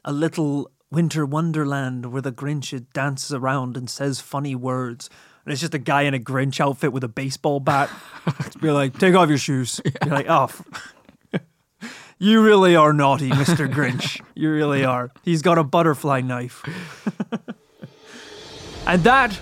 [0.05, 5.09] a little winter wonderland where the Grinch dances around and says funny words.
[5.45, 7.89] And it's just a guy in a Grinch outfit with a baseball bat.
[8.61, 9.81] You're like, take off your shoes.
[10.05, 10.43] You're like, oh.
[10.45, 10.93] f-
[12.19, 13.67] You really are naughty, Mr.
[13.71, 14.21] Grinch.
[14.35, 15.11] You really are.
[15.23, 16.63] He's got a butterfly knife.
[18.87, 19.39] and that,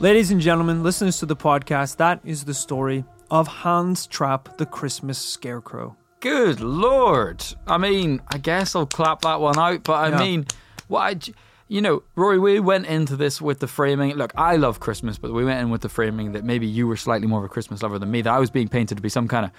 [0.00, 4.66] ladies and gentlemen, listeners to the podcast, that is the story of Hans Trapp, the
[4.66, 5.96] Christmas Scarecrow.
[6.20, 7.44] Good lord!
[7.66, 9.84] I mean, I guess I'll clap that one out.
[9.84, 10.18] But I Yeah.
[10.18, 10.46] mean,
[11.14, 11.34] j-
[11.68, 14.14] you know, Rory, we went into this with the framing.
[14.16, 16.96] Look, I love Christmas, but we went in with the framing that maybe you were
[16.96, 18.22] slightly more of a Christmas lover than me.
[18.22, 19.50] That I was being painted to be some kind of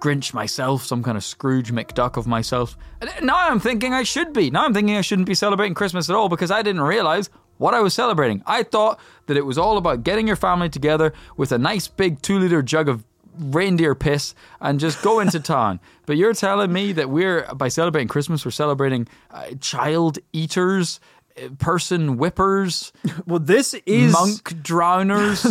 [0.00, 2.76] Grinch myself, some kind of Scrooge McDuck of myself.
[3.00, 4.50] And uh, now I'm thinking I should be.
[4.50, 7.74] Now I'm thinking I shouldn't be celebrating Christmas at all because I didn't realize what
[7.74, 8.42] I was celebrating.
[8.46, 12.20] I thought that it was all about getting your family together with a nice big
[12.20, 13.04] two liter jug of
[13.38, 15.80] reindeer piss and just go into town.
[16.06, 21.00] But you're telling me that we're, by celebrating Christmas, we're celebrating uh, child eaters,
[21.36, 22.92] uh, person whippers,
[23.26, 25.42] Well, this is monk drowners.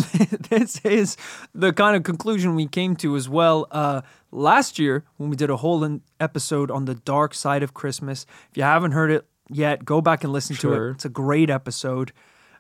[0.49, 1.17] this is
[1.53, 5.49] the kind of conclusion we came to as well uh, last year when we did
[5.49, 8.25] a whole in- episode on the dark side of Christmas.
[8.51, 10.91] If you haven't heard it yet, go back and listen to it.
[10.91, 12.11] It's a great episode.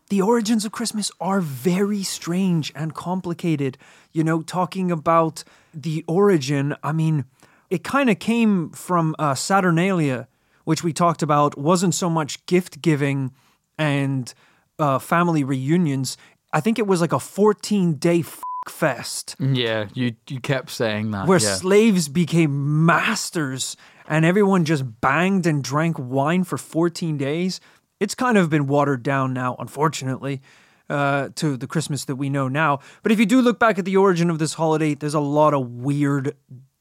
[0.09, 3.77] The origins of Christmas are very strange and complicated.
[4.11, 5.43] You know, talking about
[5.73, 7.25] the origin, I mean,
[7.69, 10.27] it kind of came from uh, Saturnalia,
[10.63, 13.31] which we talked about, wasn't so much gift giving
[13.77, 14.33] and
[14.77, 16.17] uh, family reunions.
[16.53, 21.11] I think it was like a 14 day f- fest yeah, you you kept saying
[21.11, 21.27] that.
[21.27, 21.55] where yeah.
[21.55, 23.77] slaves became masters
[24.07, 27.59] and everyone just banged and drank wine for 14 days.
[27.99, 30.41] It's kind of been watered down now, unfortunately,
[30.89, 32.79] uh, to the Christmas that we know now.
[33.03, 35.53] But if you do look back at the origin of this holiday, there's a lot
[35.53, 36.35] of weird,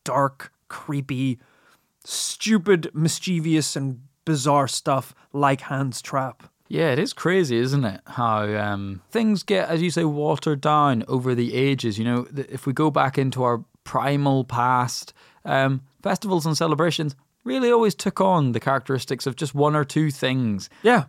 [0.04, 1.38] dark, creepy,
[2.04, 6.50] stupid, mischievous, and bizarre stuff like Hans Trapp.
[6.68, 8.00] Yeah, it is crazy, isn't it?
[8.06, 11.98] How um, things get, as you say, watered down over the ages.
[11.98, 15.12] You know, if we go back into our primal past,
[15.44, 17.14] um, festivals and celebrations
[17.44, 20.68] really always took on the characteristics of just one or two things.
[20.82, 21.04] Yeah.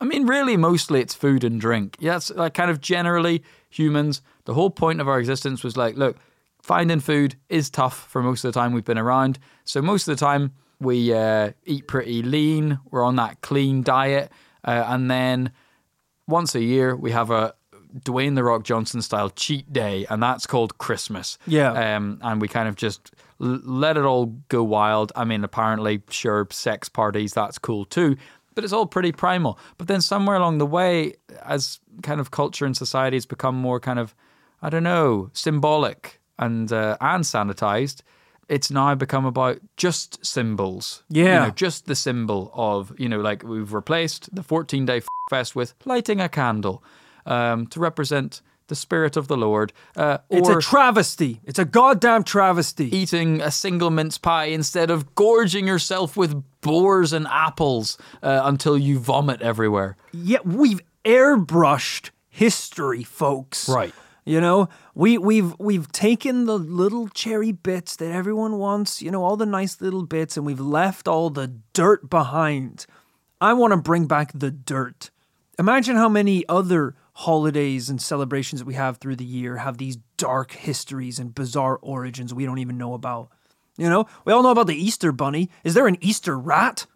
[0.00, 1.96] I mean, really, mostly it's food and drink.
[1.98, 4.22] Yeah, it's like kind of generally humans.
[4.44, 6.16] The whole point of our existence was like, look,
[6.62, 9.38] finding food is tough for most of the time we've been around.
[9.64, 12.78] So most of the time we uh, eat pretty lean.
[12.90, 14.30] We're on that clean diet,
[14.64, 15.52] uh, and then
[16.28, 17.54] once a year we have a
[18.04, 21.38] Dwayne the Rock Johnson style cheat day, and that's called Christmas.
[21.46, 21.72] Yeah.
[21.96, 25.12] Um, and we kind of just l- let it all go wild.
[25.16, 28.16] I mean, apparently, sure, sex parties, that's cool too.
[28.54, 29.58] But it's all pretty primal.
[29.78, 31.14] But then somewhere along the way,
[31.44, 34.14] as kind of culture and society has become more kind of,
[34.62, 38.02] I don't know, symbolic and uh, and sanitized,
[38.48, 41.04] it's now become about just symbols.
[41.08, 41.44] You Yeah.
[41.46, 45.74] know, just the symbol of, you know, like we've replaced the 14 day fest with
[45.84, 46.82] lighting a candle
[47.28, 49.72] um, to represent the spirit of the Lord.
[49.96, 51.40] Uh, It's a travesty.
[51.44, 52.94] It's a goddamn travesty.
[52.94, 58.76] eating a single mince pie instead of gorging yourself with boars and apples uh, until
[58.76, 59.96] you vomit everywhere.
[60.12, 63.68] Yeah, we've airbrushed history, folks.
[63.68, 63.94] Right.
[64.24, 69.24] You know, we we've we've taken the little cherry bits that everyone wants, you know,
[69.24, 72.84] all the nice little bits, and we've left all the dirt behind.
[73.40, 75.10] I want to bring back the dirt.
[75.58, 79.96] Imagine how many other holidays and celebrations that we have through the year have these
[80.16, 83.28] dark histories and bizarre origins we don't even know about.
[83.76, 85.50] You know, we all know about the Easter bunny.
[85.64, 86.86] Is there an Easter rat?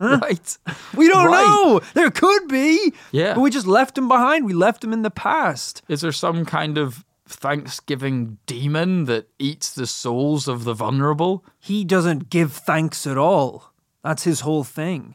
[0.00, 0.58] Right.
[0.96, 1.44] We don't Right.
[1.44, 1.80] know.
[1.94, 2.92] There could be.
[3.12, 3.34] Yeah.
[3.34, 4.44] But we just left him behind.
[4.44, 5.82] We left him in the past.
[5.88, 11.44] Is there some kind of Thanksgiving demon that eats the souls of the vulnerable?
[11.60, 13.72] He doesn't give thanks at all.
[14.02, 15.14] That's his whole thing.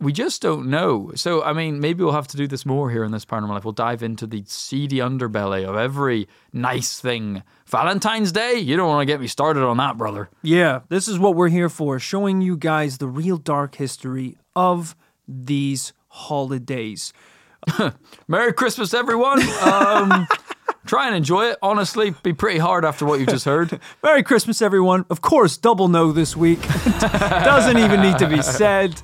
[0.00, 1.10] We just don't know.
[1.16, 3.64] So, I mean, maybe we'll have to do this more here in this paranormal life.
[3.64, 7.42] We'll dive into the seedy underbelly of every nice thing.
[7.66, 8.54] Valentine's Day?
[8.54, 10.30] You don't want to get me started on that, brother.
[10.40, 14.94] Yeah, this is what we're here for, showing you guys the real dark history of
[15.26, 17.12] these holidays.
[18.28, 19.42] Merry Christmas, everyone.
[19.62, 20.28] Um,
[20.88, 21.58] try and enjoy it.
[21.62, 23.78] Honestly, be pretty hard after what you've just heard.
[24.02, 25.04] Merry Christmas, everyone.
[25.10, 26.60] Of course, double no this week.
[27.00, 29.00] Doesn't even need to be said.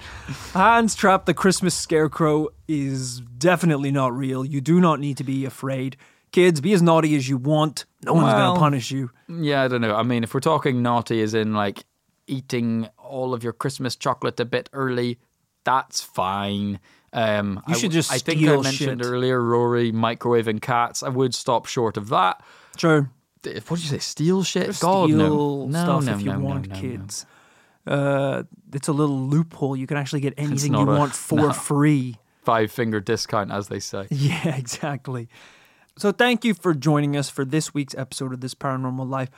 [0.52, 4.44] Hans Trapp, the Christmas scarecrow, is definitely not real.
[4.44, 5.96] You do not need to be afraid.
[6.32, 7.84] Kids, be as naughty as you want.
[8.02, 9.10] No one's going to punish you.
[9.28, 9.94] Yeah, I don't know.
[9.94, 11.84] I mean, if we're talking naughty, as in like
[12.26, 15.18] eating all of your Christmas chocolate a bit early,
[15.64, 16.80] that's fine.
[17.14, 19.06] Um, You I should w- just I think I mentioned shit.
[19.10, 21.02] earlier, Rory microwaving cats.
[21.02, 22.42] I would stop short of that.
[22.76, 23.06] Th-
[23.68, 23.98] What did you say?
[23.98, 24.78] Steal shit?
[24.80, 25.16] God, no.
[25.26, 27.26] steal No, stuff no, no, if you want kids.
[27.86, 28.42] Uh,
[28.72, 29.76] it's a little loophole.
[29.76, 32.16] You can actually get anything you a- want for free.
[32.42, 34.06] Five finger discount, as they say.
[34.10, 35.28] Yeah, exactly.
[35.96, 39.30] So thank you for joining us for this week's episode of This Paranormal Life.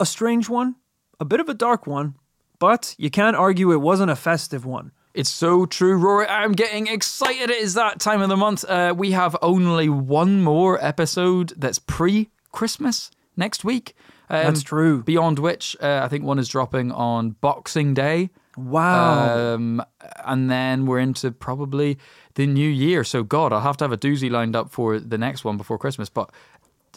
[0.00, 0.76] A strange one,
[1.20, 2.16] a bit of a dark one,
[2.58, 4.92] but you can't argue it wasn't a festive one.
[5.14, 6.26] It's so true, Rory.
[6.26, 7.48] I'm getting excited.
[7.48, 8.64] It is that time of the month.
[8.64, 13.94] Uh, we have only one more episode that's pre Christmas next week.
[14.30, 15.02] Um, That's true.
[15.02, 18.30] Beyond which, uh, I think one is dropping on Boxing Day.
[18.56, 19.54] Wow.
[19.54, 19.84] Um,
[20.24, 21.98] and then we're into probably
[22.34, 23.04] the new year.
[23.04, 25.78] So, God, I'll have to have a doozy lined up for the next one before
[25.78, 26.08] Christmas.
[26.08, 26.30] But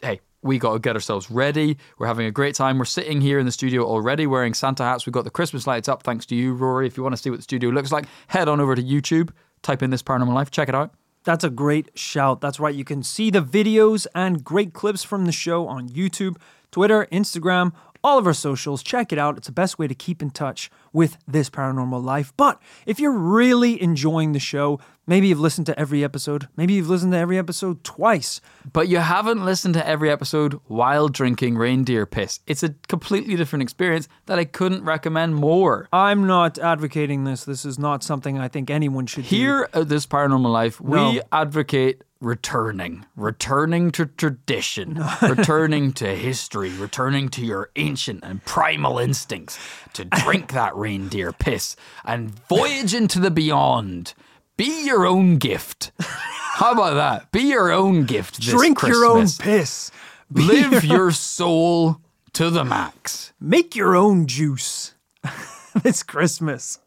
[0.02, 1.78] hey, we got to get ourselves ready.
[2.00, 2.80] We're having a great time.
[2.80, 5.06] We're sitting here in the studio already wearing Santa hats.
[5.06, 6.88] We've got the Christmas lights up, thanks to you, Rory.
[6.88, 9.30] If you want to see what the studio looks like, head on over to YouTube,
[9.62, 10.94] type in this paranormal life, check it out.
[11.26, 12.40] That's a great shout.
[12.40, 12.74] That's right.
[12.74, 16.38] You can see the videos and great clips from the show on YouTube,
[16.72, 18.82] Twitter, Instagram, all of our socials.
[18.82, 19.38] Check it out.
[19.38, 22.32] It's the best way to keep in touch with this paranormal life.
[22.38, 26.90] But if you're really enjoying the show, maybe you've listened to every episode, maybe you've
[26.90, 28.42] listened to every episode twice.
[28.72, 32.42] But you haven't listened to every episode while drinking reindeer piss.
[32.46, 35.88] It's a completely different experience that I couldn't recommend more.
[35.92, 37.46] I'm not advocating this.
[37.46, 39.36] This is not something I think anyone should do.
[39.36, 47.30] Here at This Paranormal Life, we advocate returning, returning to tradition, returning to history, returning
[47.30, 49.58] to your ancient and primal instincts
[49.94, 54.14] to drink that reindeer piss and voyage into the beyond.
[54.58, 55.92] Be your own gift.
[56.00, 57.32] How about that?
[57.32, 58.38] Be your own gift.
[58.38, 59.92] This Drink your own piss.
[60.34, 62.02] Be Live your soul
[62.34, 63.32] to the max.
[63.40, 64.94] make your own juice
[65.84, 66.80] this Christmas.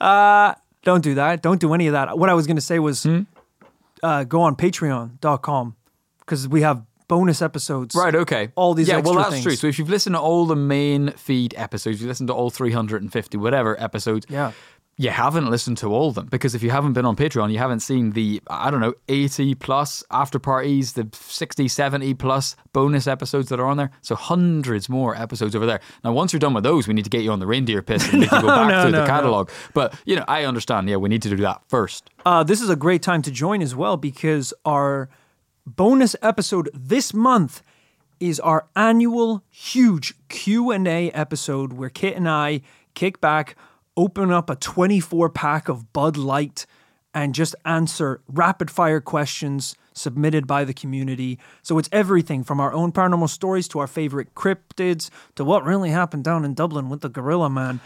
[0.00, 1.42] Uh, don't do that.
[1.42, 2.18] Don't do any of that.
[2.18, 3.22] What I was going to say was Hmm?
[4.02, 5.76] uh, go on patreon.com
[6.20, 7.94] because we have bonus episodes.
[7.94, 8.50] Right, okay.
[8.54, 9.42] All these Yeah, well, that's things.
[9.42, 9.56] true.
[9.56, 13.36] So if you've listened to all the main feed episodes, you listened to all 350
[13.38, 14.52] whatever episodes, Yeah.
[14.96, 17.58] You haven't listened to all of them because if you haven't been on Patreon, you
[17.58, 23.08] haven't seen the, I don't know, 80 plus after parties, the 60, 70 plus bonus
[23.08, 23.90] episodes that are on there.
[24.02, 25.80] So hundreds more episodes over there.
[26.04, 28.12] Now, once you're done with those, we need to get you on the reindeer piss
[28.12, 29.06] and you go back no, through no, the no.
[29.06, 29.50] catalog.
[29.72, 30.88] But, you know, I understand.
[30.88, 32.10] Yeah, we need to do that first.
[32.24, 35.08] Uh, this is a great time to join as well because our
[35.66, 37.62] bonus episode this month
[38.20, 42.60] is our annual huge Q&A episode where Kit and I
[42.94, 43.56] kick back,
[43.96, 46.66] open up a 24 pack of Bud Light
[47.12, 51.38] and just answer rapid fire questions submitted by the community.
[51.62, 55.90] So it's everything from our own paranormal stories to our favorite cryptids to what really
[55.90, 57.80] happened down in Dublin with the Gorilla Man.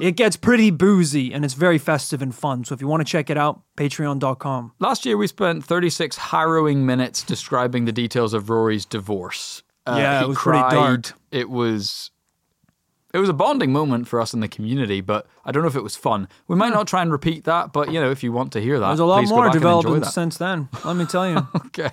[0.00, 2.64] It gets pretty boozy and it's very festive and fun.
[2.64, 4.72] So if you want to check it out, patreon.com.
[4.78, 9.62] Last year, we spent 36 harrowing minutes describing the details of Rory's divorce.
[9.86, 11.12] Uh, Yeah, it was pretty dark.
[11.30, 12.10] It was.
[13.12, 15.76] It was a bonding moment for us in the community, but I don't know if
[15.76, 16.28] it was fun.
[16.48, 18.78] We might not try and repeat that, but you know, if you want to hear
[18.80, 20.68] that, There's a lot more development since then.
[20.84, 21.46] Let me tell you.
[21.66, 21.90] Okay,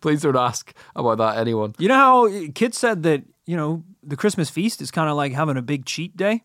[0.00, 1.74] please don't ask about that, anyone.
[1.78, 5.16] you know how uh, Kit said that, you know, the Christmas feast is kind of
[5.16, 6.44] like having a big cheat day?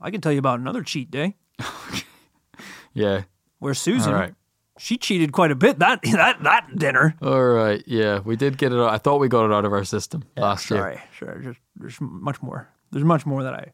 [0.00, 1.36] I can tell you about another cheat day
[2.94, 3.22] Yeah.
[3.58, 4.34] where Susan, right.
[4.78, 7.16] she cheated quite a bit that that that dinner.
[7.22, 7.82] All right.
[7.86, 8.78] Yeah, we did get it.
[8.78, 8.90] Out.
[8.90, 10.78] I thought we got it out of our system last year.
[10.80, 11.38] Sorry, sure.
[11.42, 12.68] Just, there's much more.
[12.94, 13.72] There's much more that I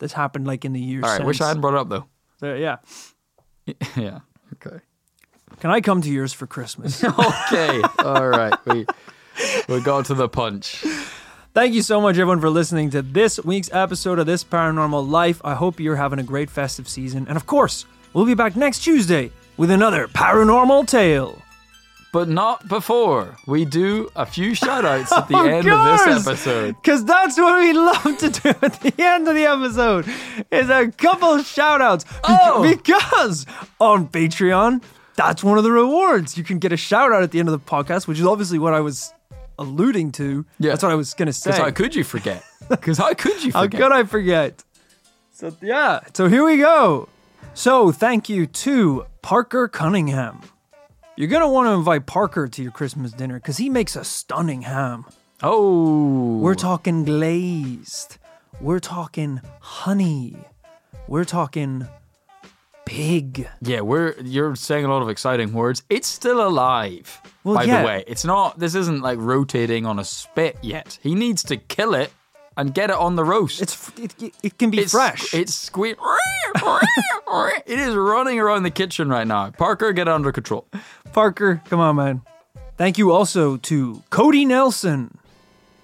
[0.00, 1.04] that's happened like in the years.
[1.04, 1.24] All right.
[1.24, 2.04] Wish I hadn't brought it up though.
[2.40, 2.76] So, yeah.
[3.96, 4.20] yeah.
[4.54, 4.80] Okay.
[5.60, 7.02] Can I come to yours for Christmas?
[7.52, 7.80] Okay.
[8.00, 8.54] All right.
[8.66, 8.86] We
[9.68, 10.84] we got to the punch.
[11.54, 15.40] Thank you so much, everyone, for listening to this week's episode of This Paranormal Life.
[15.44, 17.26] I hope you're having a great festive season.
[17.28, 21.40] And of course, we'll be back next Tuesday with another paranormal tale.
[22.16, 26.74] But not before we do a few shout outs at the end of this episode.
[26.76, 30.06] Because that's what we love to do at the end of the episode
[30.50, 32.06] is a couple shout outs.
[32.24, 32.62] Oh!
[32.62, 33.44] Because
[33.78, 34.82] on Patreon,
[35.16, 36.38] that's one of the rewards.
[36.38, 38.58] You can get a shout out at the end of the podcast, which is obviously
[38.58, 39.12] what I was
[39.58, 40.46] alluding to.
[40.58, 40.70] Yeah.
[40.70, 41.50] That's what I was going to say.
[41.50, 42.42] Because how could you forget?
[42.70, 43.80] Because how could you How forget?
[43.82, 44.64] could I forget?
[45.32, 47.10] So yeah, so here we go.
[47.52, 50.40] So thank you to Parker Cunningham.
[51.18, 54.62] You're gonna want to invite Parker to your Christmas dinner because he makes a stunning
[54.62, 55.06] ham.
[55.42, 56.36] Oh.
[56.36, 58.18] We're talking glazed.
[58.60, 60.36] We're talking honey.
[61.08, 61.88] We're talking
[62.84, 63.48] pig.
[63.62, 65.82] Yeah, we're you're saying a lot of exciting words.
[65.88, 67.18] It's still alive.
[67.44, 67.80] Well, by yeah.
[67.80, 68.58] the way, it's not.
[68.58, 70.98] This isn't like rotating on a spit yet.
[71.02, 72.12] He needs to kill it
[72.56, 73.60] and get it on the roast.
[73.62, 75.34] It's it, it can be it's fresh.
[75.34, 75.96] It's squeak.
[77.66, 79.50] it is running around the kitchen right now.
[79.50, 80.66] Parker, get it under control.
[81.12, 82.22] Parker, come on, man.
[82.76, 85.18] Thank you also to Cody Nelson.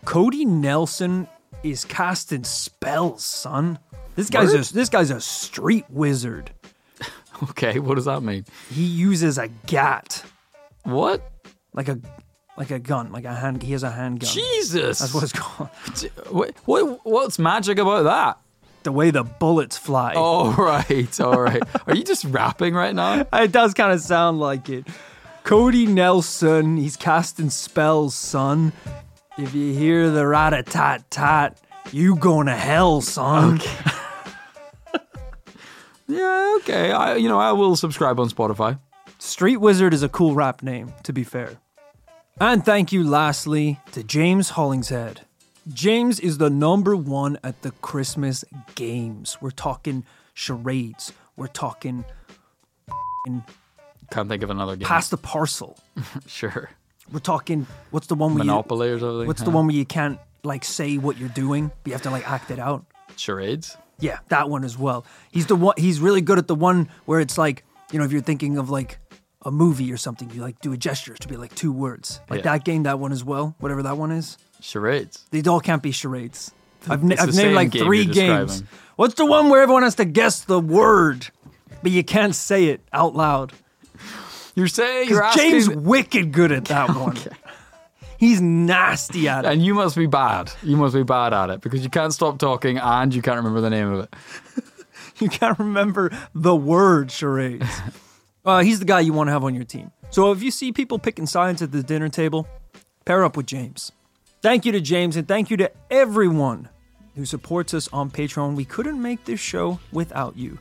[0.04, 1.28] Cody Nelson
[1.62, 3.78] is casting spells, son.
[4.14, 4.68] This guy's Word?
[4.70, 6.50] a, this guy's a street wizard.
[7.50, 8.44] Okay, what does that mean?
[8.70, 10.22] He uses a gat,
[10.84, 11.28] What?
[11.74, 11.98] like a
[12.56, 13.62] like a gun, like a hand.
[13.62, 14.28] He has a handgun.
[14.30, 14.98] Jesus.
[14.98, 15.70] That's what it's called.
[16.30, 18.38] What, what, what's magic about that?
[18.84, 20.14] The way the bullets fly.
[20.16, 21.62] Oh, all right, all right.
[21.86, 23.26] Are you just rapping right now?
[23.32, 24.86] It does kind of sound like it.
[25.44, 28.72] Cody Nelson, he's casting spells, son.
[29.38, 33.60] If you hear the rat a tat tat, you going to hell, son.
[36.08, 36.92] Yeah, okay.
[36.92, 38.78] I, you know, I will subscribe on Spotify.
[39.18, 41.58] Street Wizard is a cool rap name, to be fair.
[42.40, 45.22] And thank you, lastly, to James Hollingshead.
[45.72, 49.38] James is the number one at the Christmas games.
[49.40, 50.04] We're talking
[50.34, 51.12] charades.
[51.36, 52.04] We're talking
[54.10, 54.86] Can't think of another game.
[54.88, 55.78] pass the parcel.
[56.26, 56.70] Sure.
[57.12, 59.26] We're talking what's the one where Monopoly you, or something.
[59.26, 62.10] what's the one where you can't like say what you're doing, but you have to
[62.10, 62.84] like act it out.
[63.16, 63.76] Charades.
[64.00, 65.04] Yeah, that one as well.
[65.30, 65.74] He's the one.
[65.76, 68.70] He's really good at the one where it's like you know if you're thinking of
[68.70, 68.98] like
[69.44, 72.20] a movie or something, you like do a gesture to be like two words.
[72.30, 72.52] Like Yeah.
[72.52, 73.54] that game, that one as well.
[73.58, 74.38] Whatever that one is.
[74.60, 75.24] Charades.
[75.30, 76.52] They all can't be charades.
[76.88, 78.60] I've, na- I've named like game three games.
[78.60, 78.68] describing.
[78.96, 81.28] What's the one where everyone has to guess the word,
[81.82, 83.52] but you can't say it out loud?
[84.54, 87.16] You're saying you're 'Cause asking, James wicked good at that one.
[88.18, 89.48] He's nasty at it.
[89.52, 90.52] and you must be bad.
[90.62, 93.60] You must be bad at it because you can't stop talking and you can't remember
[93.60, 94.14] the name of it.
[95.18, 97.66] You can't remember the word charades.
[98.44, 99.90] uh, he's the guy you want to have on your team.
[100.10, 102.46] So if you see people picking sides at the dinner table,
[103.04, 103.92] pair up with James.
[104.42, 106.68] Thank you to James and thank you to everyone
[107.14, 108.56] who supports us on Patreon.
[108.56, 110.58] We couldn't make this show without you.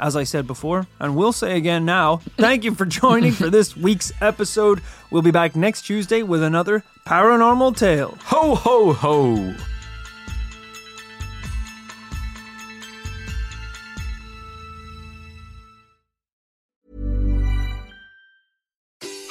[0.00, 3.76] As I said before, and will say again now, thank you for joining for this
[3.88, 4.80] week's episode.
[5.10, 8.18] We'll be back next Tuesday with another paranormal tale.
[8.24, 9.71] Ho ho ho!